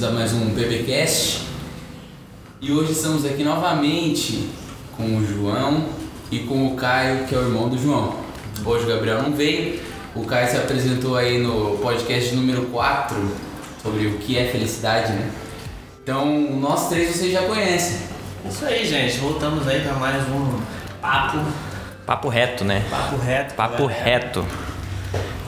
bem-vindos 0.00 0.02
a 0.02 0.10
mais 0.10 0.32
um 0.32 0.54
PBcast. 0.54 1.42
E 2.60 2.72
hoje 2.72 2.92
estamos 2.92 3.24
aqui 3.24 3.44
novamente 3.44 4.48
com 4.96 5.16
o 5.16 5.26
João 5.26 5.86
e 6.30 6.40
com 6.40 6.68
o 6.68 6.74
Caio, 6.74 7.26
que 7.26 7.34
é 7.34 7.38
o 7.38 7.42
irmão 7.42 7.68
do 7.68 7.76
João. 7.76 8.16
Hoje 8.64 8.84
o 8.84 8.88
Gabriel 8.88 9.22
não 9.22 9.32
veio, 9.32 9.80
o 10.14 10.24
Caio 10.24 10.48
se 10.48 10.56
apresentou 10.56 11.16
aí 11.16 11.38
no 11.38 11.76
podcast 11.78 12.34
número 12.34 12.62
4 12.66 13.16
sobre 13.82 14.06
o 14.06 14.18
que 14.18 14.38
é 14.38 14.46
felicidade, 14.46 15.12
né? 15.12 15.30
Então, 16.02 16.26
nós 16.58 16.88
três 16.88 17.14
vocês 17.14 17.32
já 17.32 17.42
conhecem. 17.42 17.98
Isso 18.48 18.64
aí, 18.64 18.86
gente. 18.86 19.18
Voltamos 19.18 19.68
aí 19.68 19.80
para 19.80 19.94
mais 19.94 20.22
um 20.28 20.60
papo. 21.00 21.38
Papo 22.06 22.28
reto, 22.28 22.64
né? 22.64 22.84
Papo 22.88 23.16
reto. 23.16 23.54
Papo 23.54 23.86
reto. 23.86 24.46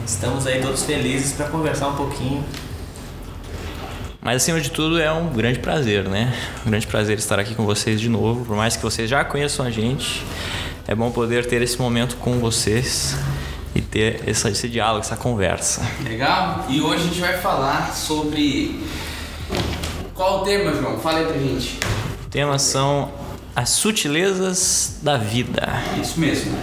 Estamos 0.05 0.45
aí 0.45 0.61
todos 0.61 0.83
felizes 0.83 1.33
para 1.33 1.47
conversar 1.47 1.87
um 1.87 1.95
pouquinho. 1.95 2.43
Mas 4.23 4.37
acima 4.37 4.61
de 4.61 4.71
tudo 4.71 5.01
é 5.01 5.11
um 5.11 5.27
grande 5.27 5.59
prazer, 5.59 6.07
né? 6.07 6.33
Um 6.65 6.69
grande 6.69 6.87
prazer 6.87 7.17
estar 7.17 7.37
aqui 7.39 7.53
com 7.53 7.65
vocês 7.65 7.99
de 7.99 8.07
novo. 8.07 8.45
Por 8.45 8.55
mais 8.55 8.77
que 8.77 8.81
vocês 8.81 9.09
já 9.09 9.25
conheçam 9.25 9.65
a 9.65 9.69
gente, 9.69 10.23
é 10.87 10.95
bom 10.95 11.11
poder 11.11 11.45
ter 11.45 11.61
esse 11.61 11.77
momento 11.77 12.15
com 12.15 12.39
vocês 12.39 13.17
e 13.75 13.81
ter 13.81 14.21
esse, 14.25 14.47
esse 14.47 14.69
diálogo, 14.69 15.01
essa 15.01 15.17
conversa. 15.17 15.81
Legal? 16.05 16.65
E 16.69 16.79
hoje 16.79 17.01
a 17.01 17.07
gente 17.07 17.19
vai 17.19 17.37
falar 17.37 17.93
sobre. 17.93 18.79
Qual 20.15 20.39
o 20.39 20.43
tema, 20.45 20.73
João? 20.73 20.97
Fala 20.99 21.19
aí 21.19 21.25
pra 21.25 21.37
gente. 21.37 21.79
O 22.25 22.29
tema 22.29 22.57
são 22.57 23.11
as 23.53 23.71
sutilezas 23.71 24.99
da 25.01 25.17
vida. 25.17 25.67
Isso 26.01 26.17
mesmo. 26.17 26.57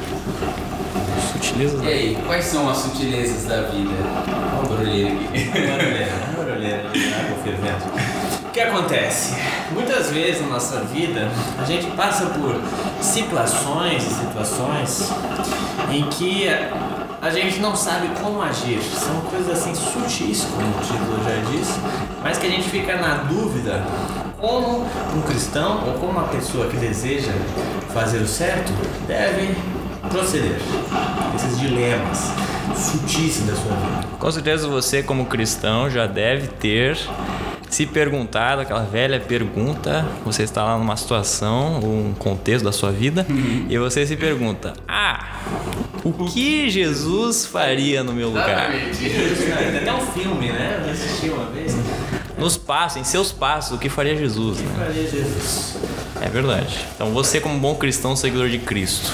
Sutilezas 1.33 1.81
E 1.83 1.85
da 1.85 1.91
aí, 1.91 2.19
quais 2.27 2.47
são 2.47 2.71
as 2.71 2.79
sutilezas 2.79 3.45
da 3.45 3.63
vida? 3.63 4.40
O 8.45 8.51
que 8.53 8.61
acontece? 8.61 9.35
Muitas 9.73 10.11
vezes 10.11 10.43
na 10.43 10.49
nossa 10.49 10.81
vida 10.81 11.29
a 11.59 11.65
gente 11.65 11.87
passa 11.93 12.27
por 12.27 12.61
situações 13.01 14.05
e 14.05 14.11
situações 14.11 15.11
em 15.93 16.05
que 16.09 16.49
a 17.23 17.31
gente 17.31 17.61
não 17.61 17.77
sabe 17.77 18.09
como 18.21 18.43
agir. 18.43 18.81
São 18.83 19.21
coisas 19.23 19.51
assim 19.51 19.75
sutis, 19.75 20.45
como 20.45 20.67
o 20.67 20.81
título 20.81 21.23
já 21.25 21.37
disse, 21.51 21.79
mas 22.23 22.39
que 22.39 22.47
a 22.47 22.51
gente 22.51 22.69
fica 22.69 22.97
na 22.97 23.15
dúvida 23.25 23.85
como 24.39 24.87
um 25.15 25.23
cristão 25.23 25.85
ou 25.87 25.95
como 25.95 26.13
uma 26.13 26.29
pessoa 26.29 26.67
que 26.69 26.77
deseja 26.77 27.33
fazer 27.93 28.19
o 28.19 28.27
certo 28.27 28.73
deve 29.07 29.55
proceder. 30.09 30.59
Esses 31.37 31.59
dilemas 31.61 32.33
sutis 32.75 33.41
da 33.41 33.55
sua 33.55 33.77
vida. 33.77 34.09
Com 34.19 34.31
certeza 34.31 34.69
você, 34.69 35.03
como 35.03 35.27
cristão, 35.27 35.91
já 35.91 36.07
deve 36.07 36.49
ter 36.49 36.99
se 37.71 37.87
perguntado 37.87 38.61
aquela 38.61 38.83
velha 38.83 39.21
pergunta. 39.21 40.07
Você 40.25 40.43
está 40.43 40.65
lá 40.65 40.77
numa 40.77 40.97
situação, 40.97 41.79
um 41.79 42.13
contexto 42.19 42.65
da 42.65 42.73
sua 42.73 42.91
vida, 42.91 43.25
e 43.69 43.79
você 43.79 44.05
se 44.07 44.17
pergunta: 44.17 44.75
Ah, 44.87 45.39
o 46.05 46.13
que 46.13 46.69
Jesus 46.69 47.47
faria 47.47 48.03
no 48.03 48.13
meu 48.13 48.29
lugar? 48.29 48.71
Até 48.71 49.93
um 49.93 50.07
filme, 50.07 50.51
né? 50.51 50.83
Eu 50.85 50.91
assisti 50.91 51.29
uma 51.29 51.47
vez. 51.47 51.77
Nos 52.37 52.57
passos, 52.57 53.01
em 53.01 53.05
seus 53.05 53.31
passos, 53.31 53.77
o 53.77 53.79
que 53.79 53.89
faria 53.89 54.17
Jesus, 54.17 54.59
né? 54.59 54.73
Faria 54.77 55.07
Jesus. 55.07 55.77
É 56.21 56.29
verdade. 56.29 56.79
Então 56.95 57.11
você, 57.13 57.39
como 57.39 57.59
bom 57.59 57.75
cristão, 57.75 58.17
seguidor 58.17 58.49
de 58.49 58.59
Cristo, 58.59 59.13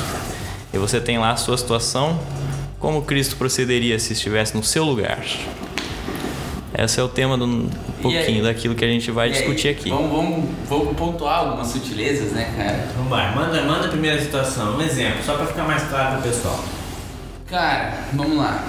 e 0.73 0.79
você 0.79 1.01
tem 1.01 1.19
lá 1.19 1.33
a 1.33 1.37
sua 1.37 1.59
situação, 1.59 2.19
como 2.87 3.03
Cristo 3.03 3.35
procederia 3.35 3.99
se 3.99 4.13
estivesse 4.13 4.57
no 4.57 4.63
seu 4.63 4.85
lugar? 4.85 5.19
Esse 6.79 7.01
é 7.01 7.03
o 7.03 7.09
tema 7.09 7.37
do 7.37 7.45
um 7.45 7.69
pouquinho 8.01 8.45
daquilo 8.45 8.77
que 8.77 8.85
a 8.85 8.87
gente 8.87 9.11
vai 9.11 9.27
E 9.27 9.33
aí, 9.33 9.39
discutir 9.39 9.69
aqui. 9.71 9.91
Vamos, 9.91 10.09
vamos, 10.09 10.51
vamos 10.69 10.97
pontuar 10.97 11.39
algumas 11.41 11.67
sutilezas, 11.67 12.31
né, 12.31 12.55
cara? 12.57 12.87
Vamos 12.97 13.11
lá, 13.11 13.33
manda, 13.35 13.61
manda 13.63 13.87
a 13.87 13.91
primeira 13.91 14.23
situação, 14.23 14.77
um 14.77 14.81
exemplo, 14.81 15.19
só 15.27 15.35
pra 15.35 15.47
ficar 15.47 15.65
mais 15.65 15.83
claro 15.89 16.21
pro 16.21 16.31
pessoal. 16.31 16.65
Cara, 17.51 18.05
vamos 18.13 18.37
lá. 18.37 18.65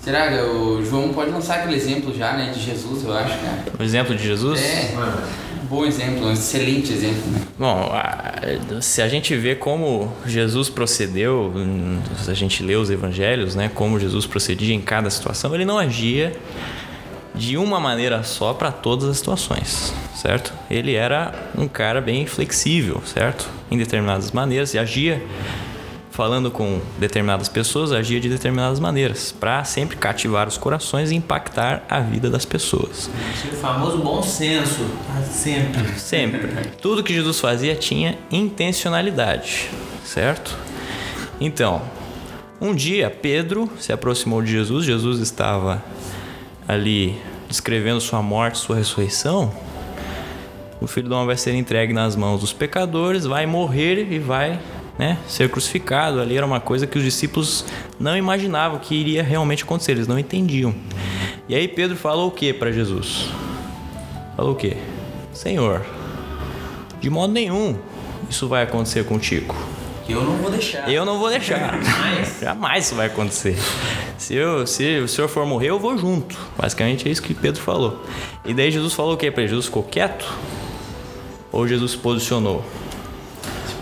Será 0.00 0.28
que 0.28 0.40
o 0.40 0.84
João 0.84 1.08
pode 1.08 1.32
lançar 1.32 1.56
aquele 1.56 1.74
exemplo 1.74 2.16
já, 2.16 2.34
né, 2.34 2.52
de 2.54 2.62
Jesus, 2.62 3.02
eu 3.02 3.12
acho, 3.14 3.36
cara? 3.36 3.64
O 3.76 3.82
exemplo 3.82 4.14
de 4.14 4.22
Jesus? 4.22 4.60
É, 4.60 4.92
Manda. 4.94 5.24
Bom 5.68 5.84
exemplo, 5.84 6.26
um 6.26 6.32
excelente 6.32 6.92
exemplo, 6.92 7.30
né? 7.30 7.40
Bom, 7.58 7.90
se 8.80 9.02
a 9.02 9.08
gente 9.08 9.34
vê 9.36 9.54
como 9.54 10.12
Jesus 10.24 10.68
procedeu, 10.68 11.52
se 12.22 12.30
a 12.30 12.34
gente 12.34 12.62
lê 12.62 12.76
os 12.76 12.90
evangelhos, 12.90 13.54
né, 13.54 13.70
como 13.74 14.00
Jesus 14.00 14.26
procedia 14.26 14.74
em 14.74 14.80
cada 14.80 15.10
situação, 15.10 15.54
ele 15.54 15.64
não 15.64 15.78
agia 15.78 16.34
de 17.34 17.56
uma 17.56 17.78
maneira 17.78 18.22
só 18.24 18.52
para 18.52 18.72
todas 18.72 19.08
as 19.08 19.18
situações, 19.18 19.92
certo? 20.14 20.52
Ele 20.70 20.94
era 20.94 21.50
um 21.56 21.68
cara 21.68 22.00
bem 22.00 22.26
flexível, 22.26 23.00
certo? 23.06 23.48
Em 23.70 23.78
determinadas 23.78 24.32
maneiras 24.32 24.74
e 24.74 24.78
agia 24.78 25.22
falando 26.18 26.50
com 26.50 26.80
determinadas 26.98 27.48
pessoas, 27.48 27.92
agia 27.92 28.18
de 28.18 28.28
determinadas 28.28 28.80
maneiras, 28.80 29.30
para 29.30 29.62
sempre 29.62 29.96
cativar 29.96 30.48
os 30.48 30.58
corações 30.58 31.12
e 31.12 31.14
impactar 31.14 31.84
a 31.88 32.00
vida 32.00 32.28
das 32.28 32.44
pessoas. 32.44 33.08
O 33.52 33.54
famoso 33.54 33.98
bom 33.98 34.20
senso, 34.20 34.84
tá 35.06 35.22
sempre. 35.22 35.96
Sempre. 35.96 36.70
Tudo 36.82 37.04
que 37.04 37.14
Jesus 37.14 37.38
fazia 37.38 37.76
tinha 37.76 38.18
intencionalidade, 38.32 39.70
certo? 40.04 40.58
Então, 41.40 41.80
um 42.60 42.74
dia 42.74 43.08
Pedro 43.08 43.70
se 43.78 43.92
aproximou 43.92 44.42
de 44.42 44.50
Jesus, 44.50 44.84
Jesus 44.84 45.20
estava 45.20 45.84
ali 46.66 47.16
descrevendo 47.46 48.00
sua 48.00 48.20
morte, 48.20 48.58
sua 48.58 48.74
ressurreição. 48.74 49.54
O 50.80 50.88
filho 50.88 51.08
do 51.08 51.14
homem 51.14 51.28
vai 51.28 51.36
ser 51.36 51.54
entregue 51.54 51.92
nas 51.92 52.16
mãos 52.16 52.40
dos 52.40 52.52
pecadores, 52.52 53.24
vai 53.24 53.46
morrer 53.46 54.04
e 54.10 54.18
vai 54.18 54.58
né, 54.98 55.18
ser 55.26 55.48
crucificado. 55.50 56.20
Ali 56.20 56.36
era 56.36 56.44
uma 56.44 56.60
coisa 56.60 56.86
que 56.86 56.98
os 56.98 57.04
discípulos 57.04 57.64
não 57.98 58.16
imaginavam 58.16 58.78
que 58.78 58.94
iria 58.94 59.22
realmente 59.22 59.62
acontecer, 59.62 59.92
eles 59.92 60.08
não 60.08 60.18
entendiam. 60.18 60.74
E 61.48 61.54
aí 61.54 61.68
Pedro 61.68 61.96
falou 61.96 62.28
o 62.28 62.30
que 62.30 62.52
para 62.52 62.72
Jesus? 62.72 63.28
Falou 64.36 64.52
o 64.52 64.56
quê? 64.56 64.76
Senhor, 65.32 65.84
de 67.00 67.08
modo 67.08 67.32
nenhum 67.32 67.76
isso 68.28 68.48
vai 68.48 68.64
acontecer 68.64 69.04
contigo. 69.04 69.54
Que 70.04 70.12
eu 70.12 70.22
não 70.22 70.36
vou 70.36 70.50
deixar. 70.50 70.90
Eu 70.90 71.04
não 71.04 71.18
vou 71.18 71.28
deixar. 71.28 71.58
Jamais. 71.58 72.38
Jamais 72.40 72.84
isso 72.86 72.94
vai 72.94 73.06
acontecer. 73.06 73.58
Se, 74.16 74.34
eu, 74.34 74.66
se 74.66 75.00
o 75.00 75.08
senhor 75.08 75.28
for 75.28 75.46
morrer, 75.46 75.68
eu 75.68 75.78
vou 75.78 75.96
junto. 75.98 76.36
Basicamente 76.56 77.06
é 77.06 77.12
isso 77.12 77.22
que 77.22 77.34
Pedro 77.34 77.60
falou. 77.60 78.02
E 78.44 78.54
daí 78.54 78.70
Jesus 78.70 78.94
falou 78.94 79.14
o 79.14 79.16
quê 79.16 79.30
para? 79.30 79.46
Jesus 79.46 79.66
ficou 79.66 79.82
quieto? 79.82 80.26
Ou 81.52 81.68
Jesus 81.68 81.92
se 81.92 81.98
posicionou? 81.98 82.64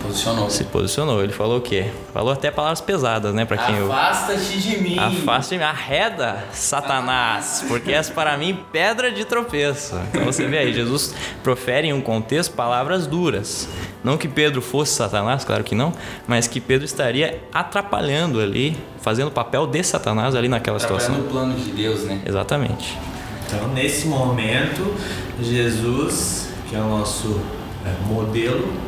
Se 0.07 0.23
posicionou. 0.23 0.49
Se 0.49 0.63
posicionou. 0.65 1.23
Ele 1.23 1.33
falou 1.33 1.57
o 1.57 1.61
quê? 1.61 1.87
Falou 2.13 2.31
até 2.31 2.49
palavras 2.49 2.81
pesadas, 2.81 3.33
né? 3.33 3.45
Para 3.45 3.57
quem 3.57 3.75
eu. 3.75 3.91
Afasta-te 3.91 4.59
de 4.59 4.77
mim. 4.77 4.97
Afaste 4.97 5.57
me 5.57 5.63
arreda, 5.63 6.45
Satanás, 6.51 7.65
porque 7.67 7.91
és 7.91 8.09
para 8.09 8.37
mim 8.37 8.59
pedra 8.71 9.11
de 9.11 9.25
tropeço. 9.25 9.99
Então 10.09 10.25
você 10.25 10.45
vê 10.47 10.59
aí, 10.59 10.73
Jesus 10.73 11.13
profere 11.43 11.87
em 11.87 11.93
um 11.93 12.01
contexto 12.01 12.53
palavras 12.53 13.07
duras. 13.07 13.67
Não 14.03 14.17
que 14.17 14.27
Pedro 14.27 14.61
fosse 14.61 14.93
Satanás, 14.93 15.43
claro 15.43 15.63
que 15.63 15.75
não, 15.75 15.91
mas 16.27 16.47
que 16.47 16.61
Pedro 16.61 16.85
estaria 16.85 17.41
atrapalhando 17.53 18.39
ali, 18.39 18.77
fazendo 19.01 19.27
o 19.27 19.31
papel 19.31 19.67
de 19.67 19.83
Satanás 19.83 20.35
ali 20.35 20.47
naquela 20.47 20.79
situação. 20.79 21.15
Trabalhando 21.15 21.29
o 21.29 21.31
plano 21.31 21.55
de 21.55 21.71
Deus, 21.71 22.03
né? 22.03 22.21
Exatamente. 22.25 22.97
Então, 23.47 23.67
nesse 23.69 24.07
momento, 24.07 24.93
Jesus, 25.41 26.49
que 26.69 26.75
é 26.75 26.79
o 26.79 26.87
nosso 26.87 27.41
é, 27.85 28.07
modelo 28.07 28.86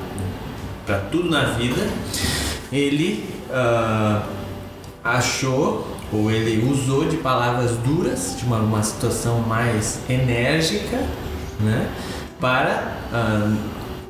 para 0.89 0.97
tudo 1.11 1.29
na 1.29 1.43
vida, 1.51 1.87
ele 2.73 3.23
ah, 3.51 4.23
achou 5.03 5.87
ou 6.11 6.31
ele 6.31 6.67
usou 6.67 7.05
de 7.05 7.17
palavras 7.17 7.77
duras, 7.77 8.35
de 8.39 8.43
uma, 8.43 8.57
uma 8.57 8.81
situação 8.81 9.41
mais 9.41 9.99
enérgica, 10.09 10.97
né, 11.59 11.87
para 12.41 12.97
ah, 13.13 13.55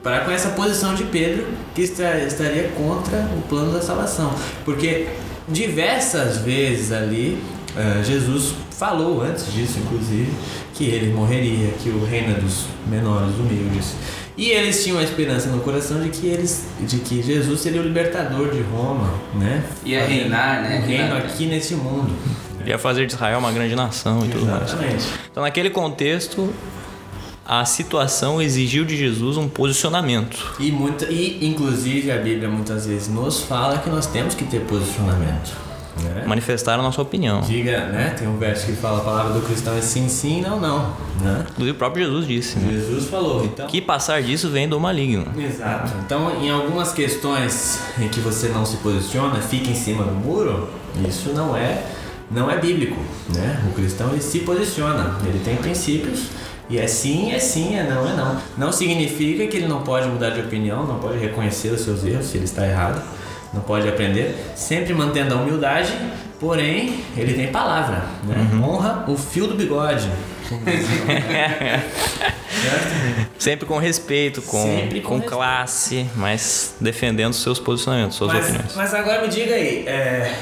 para 0.01 0.21
com 0.21 0.31
essa 0.31 0.51
posição 0.51 0.95
de 0.95 1.03
Pedro 1.03 1.45
que 1.75 1.83
esta- 1.83 2.17
estaria 2.19 2.69
contra 2.69 3.17
o 3.37 3.41
plano 3.49 3.73
da 3.73 3.81
salvação, 3.81 4.33
porque 4.63 5.07
diversas 5.49 6.37
vezes 6.37 6.93
ali 6.93 7.43
ah, 7.75 8.01
Jesus 8.01 8.53
falou 8.71 9.21
antes 9.21 9.51
disso, 9.51 9.79
inclusive, 9.79 10.31
que 10.73 10.85
ele 10.85 11.11
morreria, 11.13 11.73
que 11.83 11.89
o 11.89 12.05
reino 12.05 12.31
é 12.31 12.39
dos 12.39 12.63
menores, 12.87 13.35
humildes. 13.35 13.93
E 14.39 14.51
eles 14.51 14.81
tinham 14.81 14.97
a 14.97 15.03
esperança 15.03 15.49
no 15.49 15.59
coração 15.59 16.01
de 16.01 16.07
que 16.07 16.25
eles, 16.25 16.65
de 16.79 16.99
que 16.99 17.21
Jesus 17.21 17.59
seria 17.59 17.81
o 17.81 17.83
libertador 17.83 18.49
de 18.49 18.61
Roma, 18.61 19.13
né? 19.35 19.65
Ia 19.83 20.05
reinar, 20.05 20.61
né? 20.61 20.79
O 20.79 20.87
reino 20.87 21.17
aqui 21.17 21.45
nesse 21.45 21.75
mundo. 21.75 22.15
Ia 22.65 22.79
fazer 22.79 23.05
de 23.05 23.11
Israel 23.11 23.39
uma 23.39 23.51
grande 23.51 23.75
nação 23.75 24.25
e 24.25 24.29
tudo 24.29 24.45
mais. 24.45 24.63
Exatamente. 24.63 25.07
Então, 25.29 25.43
naquele 25.43 25.69
contexto, 25.69 26.53
a 27.45 27.65
situação 27.65 28.41
exigiu 28.41 28.85
de 28.85 28.95
Jesus 28.95 29.35
um 29.35 29.49
posicionamento. 29.49 30.55
E, 30.57 30.71
muita, 30.71 31.11
e 31.11 31.45
inclusive 31.45 32.09
a 32.09 32.17
Bíblia 32.17 32.47
muitas 32.47 32.85
vezes 32.85 33.09
nos 33.09 33.41
fala 33.41 33.79
que 33.79 33.89
nós 33.89 34.07
temos 34.07 34.35
que 34.35 34.45
ter 34.45 34.61
posicionamento. 34.61 35.68
Né? 36.03 36.23
Manifestar 36.25 36.79
a 36.79 36.81
nossa 36.81 37.01
opinião. 37.01 37.41
Diga, 37.41 37.87
né? 37.87 38.15
Tem 38.17 38.27
um 38.27 38.37
verso 38.37 38.65
que 38.65 38.73
fala 38.73 38.99
a 38.99 39.03
palavra 39.03 39.33
do 39.33 39.41
cristão 39.41 39.75
é 39.75 39.81
sim, 39.81 40.07
sim, 40.09 40.41
não, 40.41 40.59
não. 40.59 40.93
Né? 41.21 41.45
Inclusive 41.51 41.71
o 41.71 41.75
próprio 41.75 42.05
Jesus 42.05 42.27
disse, 42.27 42.59
né? 42.59 42.71
Jesus 42.71 43.07
falou, 43.07 43.43
então. 43.45 43.67
Que 43.67 43.81
passar 43.81 44.21
disso 44.21 44.49
vem 44.49 44.67
do 44.67 44.79
maligno. 44.79 45.25
Exato. 45.37 45.93
Então, 46.05 46.41
em 46.41 46.49
algumas 46.49 46.91
questões 46.91 47.79
em 47.99 48.07
que 48.07 48.19
você 48.19 48.49
não 48.49 48.65
se 48.65 48.77
posiciona, 48.77 49.35
fica 49.35 49.69
em 49.69 49.75
cima 49.75 50.03
do 50.03 50.13
muro, 50.13 50.69
isso 51.07 51.33
não 51.33 51.55
é 51.55 51.83
não 52.31 52.49
é 52.49 52.57
bíblico, 52.59 52.97
né? 53.33 53.59
O 53.69 53.73
cristão 53.73 54.11
ele 54.11 54.21
se 54.21 54.39
posiciona, 54.39 55.17
ele 55.25 55.39
tem 55.43 55.55
princípios 55.55 56.27
e 56.69 56.77
é 56.77 56.85
sim, 56.85 57.31
é 57.31 57.39
sim, 57.39 57.75
é 57.75 57.83
não, 57.83 58.07
é 58.07 58.15
não. 58.15 58.37
Não 58.55 58.71
significa 58.71 59.47
que 59.47 59.57
ele 59.57 59.67
não 59.67 59.81
pode 59.81 60.07
mudar 60.07 60.29
de 60.29 60.41
opinião, 60.41 60.85
não 60.85 60.99
pode 60.99 61.17
reconhecer 61.17 61.69
os 61.69 61.81
seus 61.81 62.05
erros 62.05 62.27
se 62.27 62.37
ele 62.37 62.45
está 62.45 62.67
errado, 62.67 63.01
não 63.53 63.61
pode 63.61 63.87
aprender, 63.87 64.35
sempre 64.55 64.93
mantendo 64.93 65.33
a 65.33 65.37
humildade, 65.37 65.93
porém 66.39 67.03
ele 67.17 67.33
tem 67.33 67.51
palavra, 67.51 68.03
né? 68.23 68.35
Honra 68.61 69.05
o 69.07 69.17
fio 69.17 69.47
do 69.47 69.55
bigode. 69.55 70.09
Sempre 73.37 73.65
com 73.65 73.77
respeito, 73.77 74.41
com, 74.41 74.51
com 74.51 74.67
com, 74.67 74.75
respeito. 74.75 75.21
classe, 75.21 76.05
mas 76.15 76.75
defendendo 76.79 77.33
seus 77.33 77.57
posicionamentos, 77.59 78.17
suas 78.17 78.33
Mas, 78.33 78.43
opiniões. 78.45 78.75
mas 78.75 78.93
agora 78.93 79.21
me 79.21 79.29
diga 79.29 79.55
aí, 79.55 79.85
é, 79.87 80.33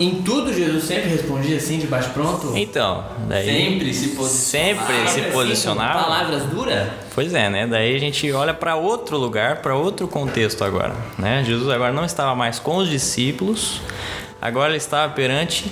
em, 0.00 0.22
tudo 0.22 0.52
Jesus 0.52 0.84
sempre 0.84 1.08
respondia 1.10 1.56
assim, 1.56 1.78
de 1.78 1.86
baixo 1.86 2.10
pronto? 2.10 2.52
Então, 2.56 3.04
daí. 3.28 3.46
Sempre 3.46 3.92
se 3.94 4.08
posicionava. 4.10 4.76
Sempre 4.76 4.94
se 4.94 5.14
Sempre 5.14 5.20
assim, 5.20 5.32
posicionava. 5.32 6.02
palavras 6.04 6.42
duras? 6.44 6.88
Pois 7.14 7.34
é, 7.34 7.48
né? 7.50 7.66
Daí 7.66 7.96
a 7.96 7.98
gente 7.98 8.30
olha 8.32 8.54
para 8.54 8.76
outro 8.76 9.16
lugar, 9.18 9.56
para 9.62 9.74
outro 9.74 10.06
contexto 10.06 10.62
agora, 10.62 10.94
né? 11.18 11.42
Jesus 11.44 11.68
agora 11.68 11.92
não 11.92 12.04
estava 12.04 12.34
mais 12.34 12.58
com 12.58 12.76
os 12.76 12.88
discípulos, 12.88 13.80
agora 14.40 14.70
ele 14.70 14.78
estava 14.78 15.12
perante 15.12 15.70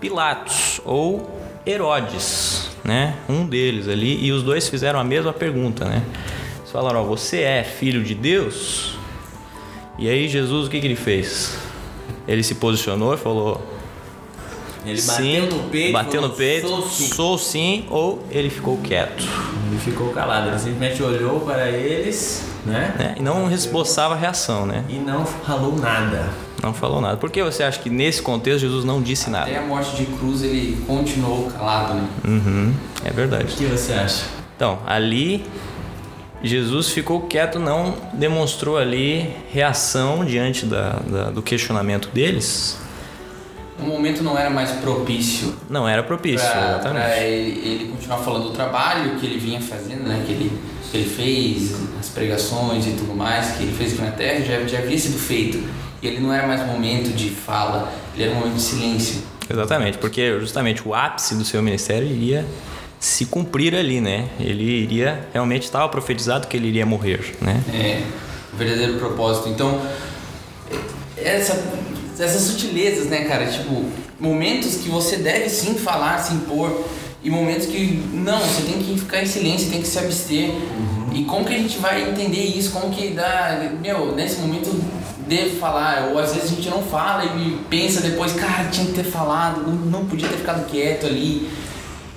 Pilatos 0.00 0.80
ou 0.84 1.40
Herodes, 1.66 2.68
né? 2.84 3.14
Um 3.28 3.46
deles 3.46 3.88
ali 3.88 4.22
e 4.22 4.32
os 4.32 4.42
dois 4.42 4.68
fizeram 4.68 4.98
a 4.98 5.04
mesma 5.04 5.32
pergunta, 5.32 5.84
né? 5.86 6.02
Eles 6.58 6.70
falaram: 6.70 7.00
ó, 7.00 7.04
"Você 7.04 7.40
é 7.40 7.62
filho 7.64 8.02
de 8.02 8.14
Deus?" 8.14 8.96
E 9.98 10.08
aí 10.08 10.28
Jesus 10.28 10.66
o 10.66 10.70
que 10.70 10.80
que 10.80 10.86
ele 10.86 10.96
fez? 10.96 11.56
Ele 12.26 12.42
se 12.42 12.54
posicionou 12.56 13.14
e 13.14 13.16
falou: 13.16 13.60
Ele 14.84 15.00
sim, 15.00 15.40
bateu 15.40 15.46
no 15.56 15.62
peito. 15.70 15.92
bateu 15.92 16.20
no 16.22 16.28
falou, 16.28 16.36
peito, 16.38 16.68
"Sou 16.68 16.82
sim." 16.88 17.08
sou 17.14 17.38
sim, 17.38 17.84
ou 17.90 18.24
ele 18.30 18.50
ficou 18.50 18.76
quieto. 18.78 19.24
Ele 19.68 19.78
ficou 19.80 20.08
calado, 20.12 20.48
ele 20.48 20.58
simplesmente 20.58 21.02
olhou 21.02 21.40
para 21.40 21.68
eles, 21.70 22.44
né? 22.66 22.94
né? 22.98 23.14
E 23.18 23.22
não 23.22 23.50
esboçava 23.50 24.14
reação, 24.14 24.66
né? 24.66 24.84
E 24.88 24.94
não 24.94 25.24
falou 25.24 25.76
nada. 25.76 26.28
Não 26.62 26.72
falou 26.72 27.00
nada. 27.00 27.16
Por 27.16 27.28
que 27.30 27.42
você 27.42 27.64
acha 27.64 27.80
que 27.80 27.90
nesse 27.90 28.22
contexto 28.22 28.60
Jesus 28.60 28.84
não 28.84 29.02
disse 29.02 29.28
Até 29.30 29.52
nada? 29.52 29.58
a 29.58 29.62
morte 29.66 29.96
de 29.96 30.06
cruz 30.06 30.42
ele 30.42 30.80
continuou 30.86 31.50
calado, 31.50 31.94
né? 31.94 32.06
Uhum, 32.24 32.72
é 33.04 33.10
O 33.10 33.14
verdade. 33.14 33.54
que 33.56 33.64
você 33.66 33.92
acha? 33.94 34.24
Então, 34.56 34.78
ali 34.86 35.44
Jesus 36.42 36.88
ficou 36.88 37.20
quieto, 37.22 37.58
não 37.58 37.94
demonstrou 38.14 38.76
ali 38.76 39.30
reação 39.52 40.24
diante 40.24 40.66
da, 40.66 40.90
da- 41.06 41.30
do 41.30 41.40
questionamento 41.42 42.08
deles. 42.08 42.76
O 43.78 43.84
momento 43.84 44.22
não 44.22 44.38
era 44.38 44.48
mais 44.50 44.70
propício 44.72 45.54
Não 45.68 45.88
era 45.88 46.02
propício, 46.02 46.46
pra, 46.48 46.68
exatamente. 46.68 47.04
pra 47.04 47.18
ele, 47.20 47.60
ele 47.68 47.84
continuar 47.90 48.18
falando 48.18 48.44
do 48.44 48.50
trabalho 48.50 49.16
que 49.18 49.26
ele 49.26 49.38
vinha 49.38 49.60
fazendo, 49.60 50.02
né? 50.06 50.22
Que 50.26 50.32
ele, 50.32 50.52
que 50.90 50.96
ele 50.98 51.08
fez, 51.08 51.74
as 51.98 52.08
pregações 52.08 52.86
e 52.86 52.90
tudo 52.92 53.14
mais, 53.14 53.56
que 53.56 53.62
ele 53.64 53.72
fez 53.72 53.92
aqui 53.94 54.02
na 54.02 54.10
Terra, 54.12 54.40
já, 54.44 54.60
já 54.66 54.78
havia 54.78 54.98
sido 54.98 55.18
feito. 55.18 55.58
E 56.00 56.06
ele 56.06 56.20
não 56.20 56.32
era 56.32 56.46
mais 56.46 56.64
momento 56.66 57.10
de 57.16 57.30
fala, 57.30 57.92
ele 58.14 58.24
era 58.24 58.32
um 58.32 58.36
momento 58.40 58.54
de 58.56 58.62
silêncio. 58.62 59.22
Exatamente, 59.50 59.98
porque 59.98 60.38
justamente 60.38 60.86
o 60.86 60.94
ápice 60.94 61.34
do 61.34 61.44
seu 61.44 61.60
ministério 61.62 62.06
iria 62.06 62.44
se 63.02 63.26
cumprir 63.26 63.74
ali, 63.74 64.00
né? 64.00 64.28
Ele 64.38 64.62
iria, 64.62 65.26
realmente 65.32 65.64
estava 65.64 65.88
profetizado 65.88 66.46
que 66.46 66.56
ele 66.56 66.68
iria 66.68 66.86
morrer, 66.86 67.34
né? 67.40 67.60
É, 67.74 68.00
o 68.52 68.56
verdadeiro 68.56 68.96
propósito. 68.96 69.48
Então, 69.48 69.82
essa, 71.16 71.60
essas 72.16 72.42
sutilezas, 72.42 73.06
né, 73.06 73.24
cara? 73.24 73.46
Tipo, 73.46 73.86
momentos 74.20 74.76
que 74.76 74.88
você 74.88 75.16
deve 75.16 75.50
sim 75.50 75.74
falar, 75.74 76.16
se 76.18 76.32
impor, 76.32 76.84
e 77.24 77.28
momentos 77.28 77.66
que 77.66 78.00
não, 78.12 78.38
você 78.38 78.62
tem 78.62 78.80
que 78.80 78.96
ficar 79.00 79.20
em 79.20 79.26
silêncio, 79.26 79.68
tem 79.68 79.82
que 79.82 79.88
se 79.88 79.98
abster. 79.98 80.50
E 81.12 81.24
como 81.24 81.44
que 81.44 81.54
a 81.54 81.58
gente 81.58 81.78
vai 81.78 82.08
entender 82.08 82.44
isso? 82.56 82.70
Como 82.70 82.94
que 82.94 83.08
dá. 83.08 83.68
Meu, 83.82 84.14
nesse 84.14 84.40
momento 84.40 84.70
devo 85.26 85.56
falar, 85.56 86.10
ou 86.12 86.20
às 86.20 86.32
vezes 86.34 86.52
a 86.52 86.54
gente 86.54 86.68
não 86.70 86.82
fala 86.84 87.24
e 87.24 87.58
pensa 87.68 88.00
depois, 88.00 88.32
cara, 88.32 88.68
tinha 88.68 88.86
que 88.86 88.92
ter 88.92 89.04
falado, 89.04 89.62
não, 89.62 89.74
não 89.74 90.06
podia 90.06 90.28
ter 90.28 90.36
ficado 90.36 90.64
quieto 90.70 91.06
ali. 91.06 91.50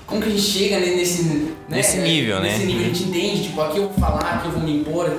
Como 0.07 0.21
que 0.21 0.27
a 0.27 0.31
gente 0.31 0.41
chega 0.43 0.79
ne- 0.79 0.95
nesse, 0.95 1.23
né, 1.23 1.51
Nesse 1.67 1.97
nível, 1.97 2.39
né? 2.39 2.49
Nesse 2.51 2.65
nível 2.65 2.81
a 2.85 2.87
gente 2.89 3.03
entende, 3.03 3.43
tipo, 3.43 3.59
aqui 3.61 3.77
eu 3.77 3.89
vou 3.89 3.93
falar, 3.93 4.19
aqui 4.35 4.47
eu 4.47 4.51
vou 4.51 4.61
me 4.61 4.77
impor, 4.81 5.11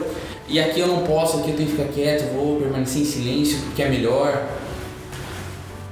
e 0.49 0.61
aqui 0.61 0.79
eu 0.79 0.87
não 0.87 1.03
posso, 1.03 1.39
aqui 1.39 1.51
eu 1.51 1.57
tenho 1.57 1.69
que 1.71 1.77
ficar 1.77 1.89
quieto, 1.93 2.33
vou 2.33 2.61
permanecer 2.61 3.03
em 3.03 3.05
silêncio 3.05 3.59
porque 3.67 3.83
é 3.83 3.89
melhor. 3.89 4.47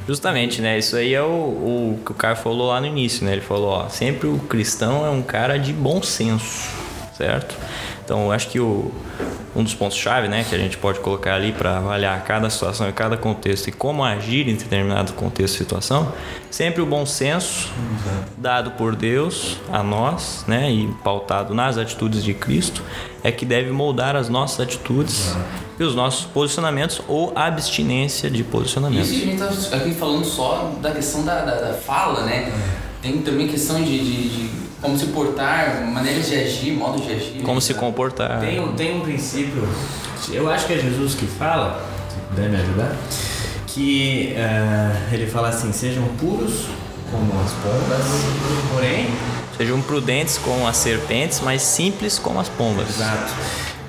Justamente, 0.06 0.60
né? 0.60 0.78
Isso 0.78 0.96
aí 0.96 1.14
é 1.14 1.22
o, 1.22 1.24
o 1.26 1.98
que 2.04 2.12
o 2.12 2.14
cara 2.14 2.36
falou 2.36 2.68
lá 2.68 2.80
no 2.80 2.86
início, 2.86 3.24
né? 3.24 3.32
Ele 3.32 3.40
falou, 3.40 3.68
ó, 3.70 3.88
sempre 3.88 4.28
o 4.28 4.38
cristão 4.38 5.04
é 5.04 5.10
um 5.10 5.22
cara 5.22 5.58
de 5.58 5.72
bom 5.72 6.02
senso, 6.02 6.68
certo? 7.16 7.56
Então, 8.04 8.26
eu 8.26 8.32
acho 8.32 8.48
que 8.48 8.60
o, 8.60 8.92
um 9.56 9.62
dos 9.62 9.74
pontos-chave, 9.74 10.28
né, 10.28 10.44
que 10.48 10.54
a 10.54 10.58
gente 10.58 10.76
pode 10.76 11.00
colocar 11.00 11.34
ali 11.34 11.52
para 11.52 11.78
avaliar 11.78 12.22
cada 12.24 12.50
situação 12.50 12.88
e 12.88 12.92
cada 12.92 13.16
contexto 13.16 13.68
e 13.68 13.72
como 13.72 14.04
agir 14.04 14.48
em 14.48 14.56
determinado 14.56 15.12
contexto 15.14 15.54
e 15.54 15.58
situação, 15.58 16.12
sempre 16.50 16.82
o 16.82 16.86
bom 16.86 17.06
senso 17.06 17.72
dado 18.36 18.72
por 18.72 18.94
Deus 18.94 19.56
a 19.72 19.82
nós, 19.82 20.44
né, 20.46 20.70
e 20.70 20.88
pautado 21.02 21.54
nas 21.54 21.78
atitudes 21.78 22.22
de 22.22 22.34
Cristo, 22.34 22.82
é 23.22 23.32
que 23.32 23.46
deve 23.46 23.70
moldar 23.70 24.16
as 24.16 24.28
nossas 24.28 24.60
atitudes 24.60 25.34
e 25.78 25.82
os 25.82 25.94
nossos 25.94 26.26
posicionamentos 26.26 27.00
ou 27.08 27.32
abstinência 27.34 28.30
de 28.30 28.44
posicionamentos. 28.44 29.10
Isso 29.10 29.22
a 29.22 29.50
gente 29.50 29.70
tá 29.70 29.76
aqui 29.76 29.94
falando 29.94 30.24
só 30.24 30.72
da 30.80 30.90
questão 30.90 31.24
da, 31.24 31.42
da, 31.42 31.54
da 31.54 31.74
fala, 31.74 32.24
né? 32.24 32.52
Tem 33.00 33.18
também 33.18 33.48
questão 33.48 33.82
de, 33.82 33.98
de, 33.98 34.28
de 34.28 34.63
como 34.84 34.98
se 34.98 35.06
portar, 35.06 35.80
maneiras 35.86 36.28
de 36.28 36.34
agir, 36.36 36.72
modos 36.74 37.06
de 37.06 37.12
agir. 37.14 37.40
Como 37.42 37.54
né? 37.54 37.60
se 37.62 37.72
comportar. 37.72 38.38
Tem, 38.40 38.60
um- 38.60 38.74
tem 38.74 38.94
um 38.94 39.00
princípio, 39.00 39.66
eu 40.30 40.50
acho 40.50 40.66
que 40.66 40.74
é 40.74 40.78
Jesus 40.78 41.14
que 41.14 41.26
fala, 41.26 41.82
se 42.10 42.20
puder 42.28 42.50
me 42.50 42.56
ajudar, 42.58 42.94
que 43.66 44.34
eh, 44.36 44.96
ele 45.10 45.26
fala 45.26 45.48
assim: 45.48 45.72
sejam 45.72 46.04
puros 46.20 46.66
como 47.10 47.32
as 47.42 47.50
pombas, 47.52 48.04
porém. 48.74 49.06
Sejam 49.56 49.80
prudentes 49.80 50.36
como 50.36 50.66
as 50.68 50.76
serpentes, 50.76 51.40
mas 51.42 51.62
simples 51.62 52.18
como 52.18 52.38
as 52.38 52.48
pombas. 52.50 52.90
Exato. 52.90 53.32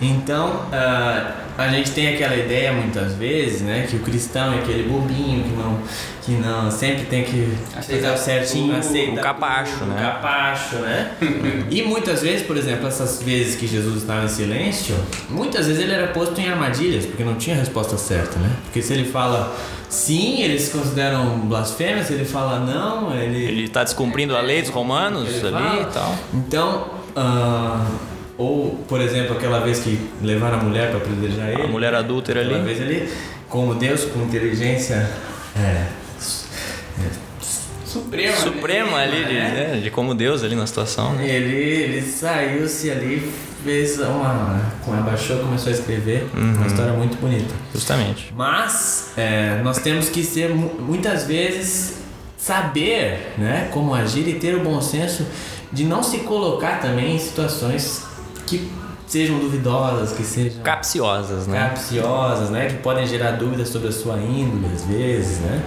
Então, 0.02 0.66
ah, 0.72 1.32
a 1.58 1.70
gente 1.70 1.92
tem 1.92 2.14
aquela 2.14 2.36
ideia 2.36 2.74
muitas 2.74 3.14
vezes, 3.14 3.62
né, 3.62 3.88
que 3.90 3.96
o 3.96 4.00
cristão 4.00 4.54
é 4.54 4.58
aquele 4.60 4.90
bobinho 4.90 5.44
que 5.44 5.52
não, 5.56 5.80
que 6.22 6.32
não 6.34 6.70
sempre 6.70 7.06
tem 7.06 7.24
que 7.24 7.54
Aceitar 7.78 8.14
aceitar 8.14 8.18
certinho, 8.18 8.74
tudo, 8.74 8.80
aceita 8.80 9.12
o 9.22 9.24
capacho, 9.24 9.78
tudo, 9.80 9.86
né? 9.86 9.96
O 9.96 10.02
capacho, 10.02 10.76
né? 10.78 11.12
e 11.72 11.82
muitas 11.84 12.22
vezes, 12.22 12.46
por 12.46 12.58
exemplo, 12.58 12.88
essas 12.88 13.24
vezes 13.24 13.56
que 13.56 13.68
Jesus 13.68 14.02
estava 14.02 14.26
em 14.26 14.28
silêncio, 14.28 14.96
muitas 15.30 15.68
vezes 15.68 15.82
ele 15.82 15.94
era 15.94 16.08
posto 16.08 16.40
em 16.42 16.50
armadilhas, 16.50 17.06
porque 17.06 17.24
não 17.24 17.36
tinha 17.36 17.56
a 17.56 17.60
resposta 17.60 17.98
certa, 17.98 18.38
né? 18.38 18.52
Porque 18.66 18.82
se 18.82 18.92
ele 18.92 19.06
fala 19.06 19.56
sim, 19.88 20.42
eles 20.42 20.68
consideram 20.70 21.40
blasfêmia, 21.40 22.04
se 22.04 22.12
ele 22.14 22.26
fala 22.26 22.60
não, 22.60 23.16
ele 23.16 23.46
Ele 23.46 23.64
está 23.64 23.84
descumprindo 23.84 24.36
a 24.36 24.42
lei 24.42 24.62
dos 24.62 24.72
romanos 24.72 25.30
ali 25.42 25.52
fala. 25.52 25.82
e 25.82 25.86
tal. 25.94 26.16
Então, 26.34 26.88
ah, 27.16 27.86
ou 28.38 28.84
por 28.88 29.00
exemplo, 29.02 29.36
aquela 29.38 29.60
vez 29.60 29.80
que 29.80 30.00
levaram 30.22 30.60
a 30.60 30.64
mulher 30.64 30.90
para 30.90 30.98
apedrejar 30.98 31.50
ele. 31.50 31.64
A 31.64 31.68
mulher 31.68 31.94
adúltera 31.94 32.42
ali. 32.42 32.60
vez 32.62 32.80
ele, 32.82 33.10
como 33.50 33.76
Deus 33.76 34.06
com 34.06 34.22
inteligência 34.24 35.10
é, 35.58 35.86
Suprema. 37.86 38.36
Suprema 38.36 38.98
ali, 38.98 39.24
de, 39.24 39.34
né? 39.34 39.70
né, 39.76 39.80
de 39.82 39.90
como 39.90 40.14
Deus 40.14 40.44
ali 40.44 40.54
na 40.56 40.68
situação. 40.68 41.14
Né? 41.14 41.30
ele, 41.30 41.56
ele 41.56 42.02
saiu-se 42.02 42.92
ali, 42.92 43.32
fez 43.64 43.98
uma. 44.00 44.62
abaixou, 45.00 45.40
começou 45.40 45.70
a 45.70 45.76
escrever. 45.76 46.28
Uhum. 46.36 46.56
Uma 46.58 46.68
história 46.68 46.92
muito 46.92 47.16
bonita. 47.18 47.54
Justamente. 47.74 48.34
Mas 48.36 49.12
é, 49.16 49.62
nós 49.64 49.78
temos 49.78 50.10
que 50.10 50.24
ser 50.26 50.50
mu- 50.50 50.74
muitas 50.80 51.24
vezes 51.26 52.00
saber 52.38 53.34
né, 53.38 53.70
como 53.72 53.94
agir 53.96 54.28
e 54.28 54.34
ter 54.34 54.56
o 54.56 54.60
bom 54.60 54.82
senso 54.82 55.26
de 55.72 55.86
não 55.86 56.04
se 56.04 56.20
colocar 56.20 56.82
também 56.82 57.16
em 57.16 57.20
situações 57.20 58.04
que 58.46 58.72
sejam 59.08 59.38
duvidosas, 59.38 60.14
que 60.14 60.24
sejam 60.24 60.62
Capciosas, 60.64 61.46
né? 61.48 61.60
capciosas, 61.60 62.50
né, 62.50 62.66
que 62.68 62.76
podem 62.78 63.06
gerar 63.06 63.32
dúvidas 63.34 63.70
sobre 63.70 63.90
a 63.90 63.92
sua 63.92 64.18
índole 64.18 64.66
às 64.74 64.84
vezes, 64.86 65.40
né? 65.40 65.62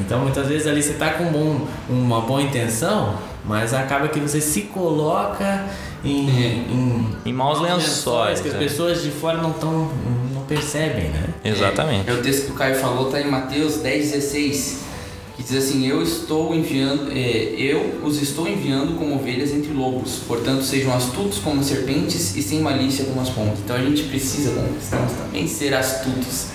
Então 0.00 0.18
muitas 0.20 0.48
vezes 0.48 0.66
ali 0.66 0.82
você 0.82 0.90
está 0.90 1.10
com 1.10 1.24
um 1.24 1.32
bom- 1.32 1.66
uma 1.88 2.20
boa 2.22 2.42
intenção, 2.42 3.14
mas 3.44 3.72
acaba 3.72 4.08
que 4.08 4.18
você 4.18 4.40
se 4.40 4.62
coloca 4.62 5.64
em, 6.04 6.28
em, 6.28 7.16
Em 7.26 7.32
maus 7.32 7.60
lençóis, 7.60 8.40
que 8.40 8.48
as 8.48 8.54
é. 8.54 8.58
pessoas 8.58 9.02
de 9.02 9.10
fora 9.10 9.38
não 9.40 9.50
estão 9.52 9.88
não 10.34 10.42
percebem, 10.42 11.10
né? 11.10 11.28
Exatamente. 11.44 12.10
É, 12.10 12.12
é 12.12 12.16
o 12.16 12.20
texto 12.22 12.46
que 12.46 12.52
o 12.52 12.54
Caio 12.54 12.74
falou, 12.74 13.08
tá 13.10 13.20
em 13.20 13.30
Mateus 13.30 13.76
10, 13.76 14.10
16. 14.12 14.84
Que 15.36 15.42
diz 15.42 15.56
assim, 15.56 15.86
eu 15.86 16.00
estou 16.00 16.54
enviando, 16.54 17.10
é, 17.10 17.54
eu 17.58 18.00
os 18.04 18.22
estou 18.22 18.46
enviando 18.46 18.96
como 18.96 19.16
ovelhas 19.16 19.50
entre 19.50 19.72
lobos, 19.72 20.20
portanto 20.28 20.62
sejam 20.62 20.94
astutos 20.94 21.38
como 21.38 21.62
serpentes 21.62 22.36
e 22.36 22.42
sem 22.42 22.60
malícia 22.60 23.04
como 23.04 23.20
as 23.20 23.30
pombas. 23.30 23.58
Então 23.58 23.74
a 23.74 23.80
gente 23.80 24.04
precisa, 24.04 24.52
como 24.52 24.68
cristãos, 24.74 25.12
também 25.12 25.48
ser 25.48 25.74
astutos. 25.74 26.46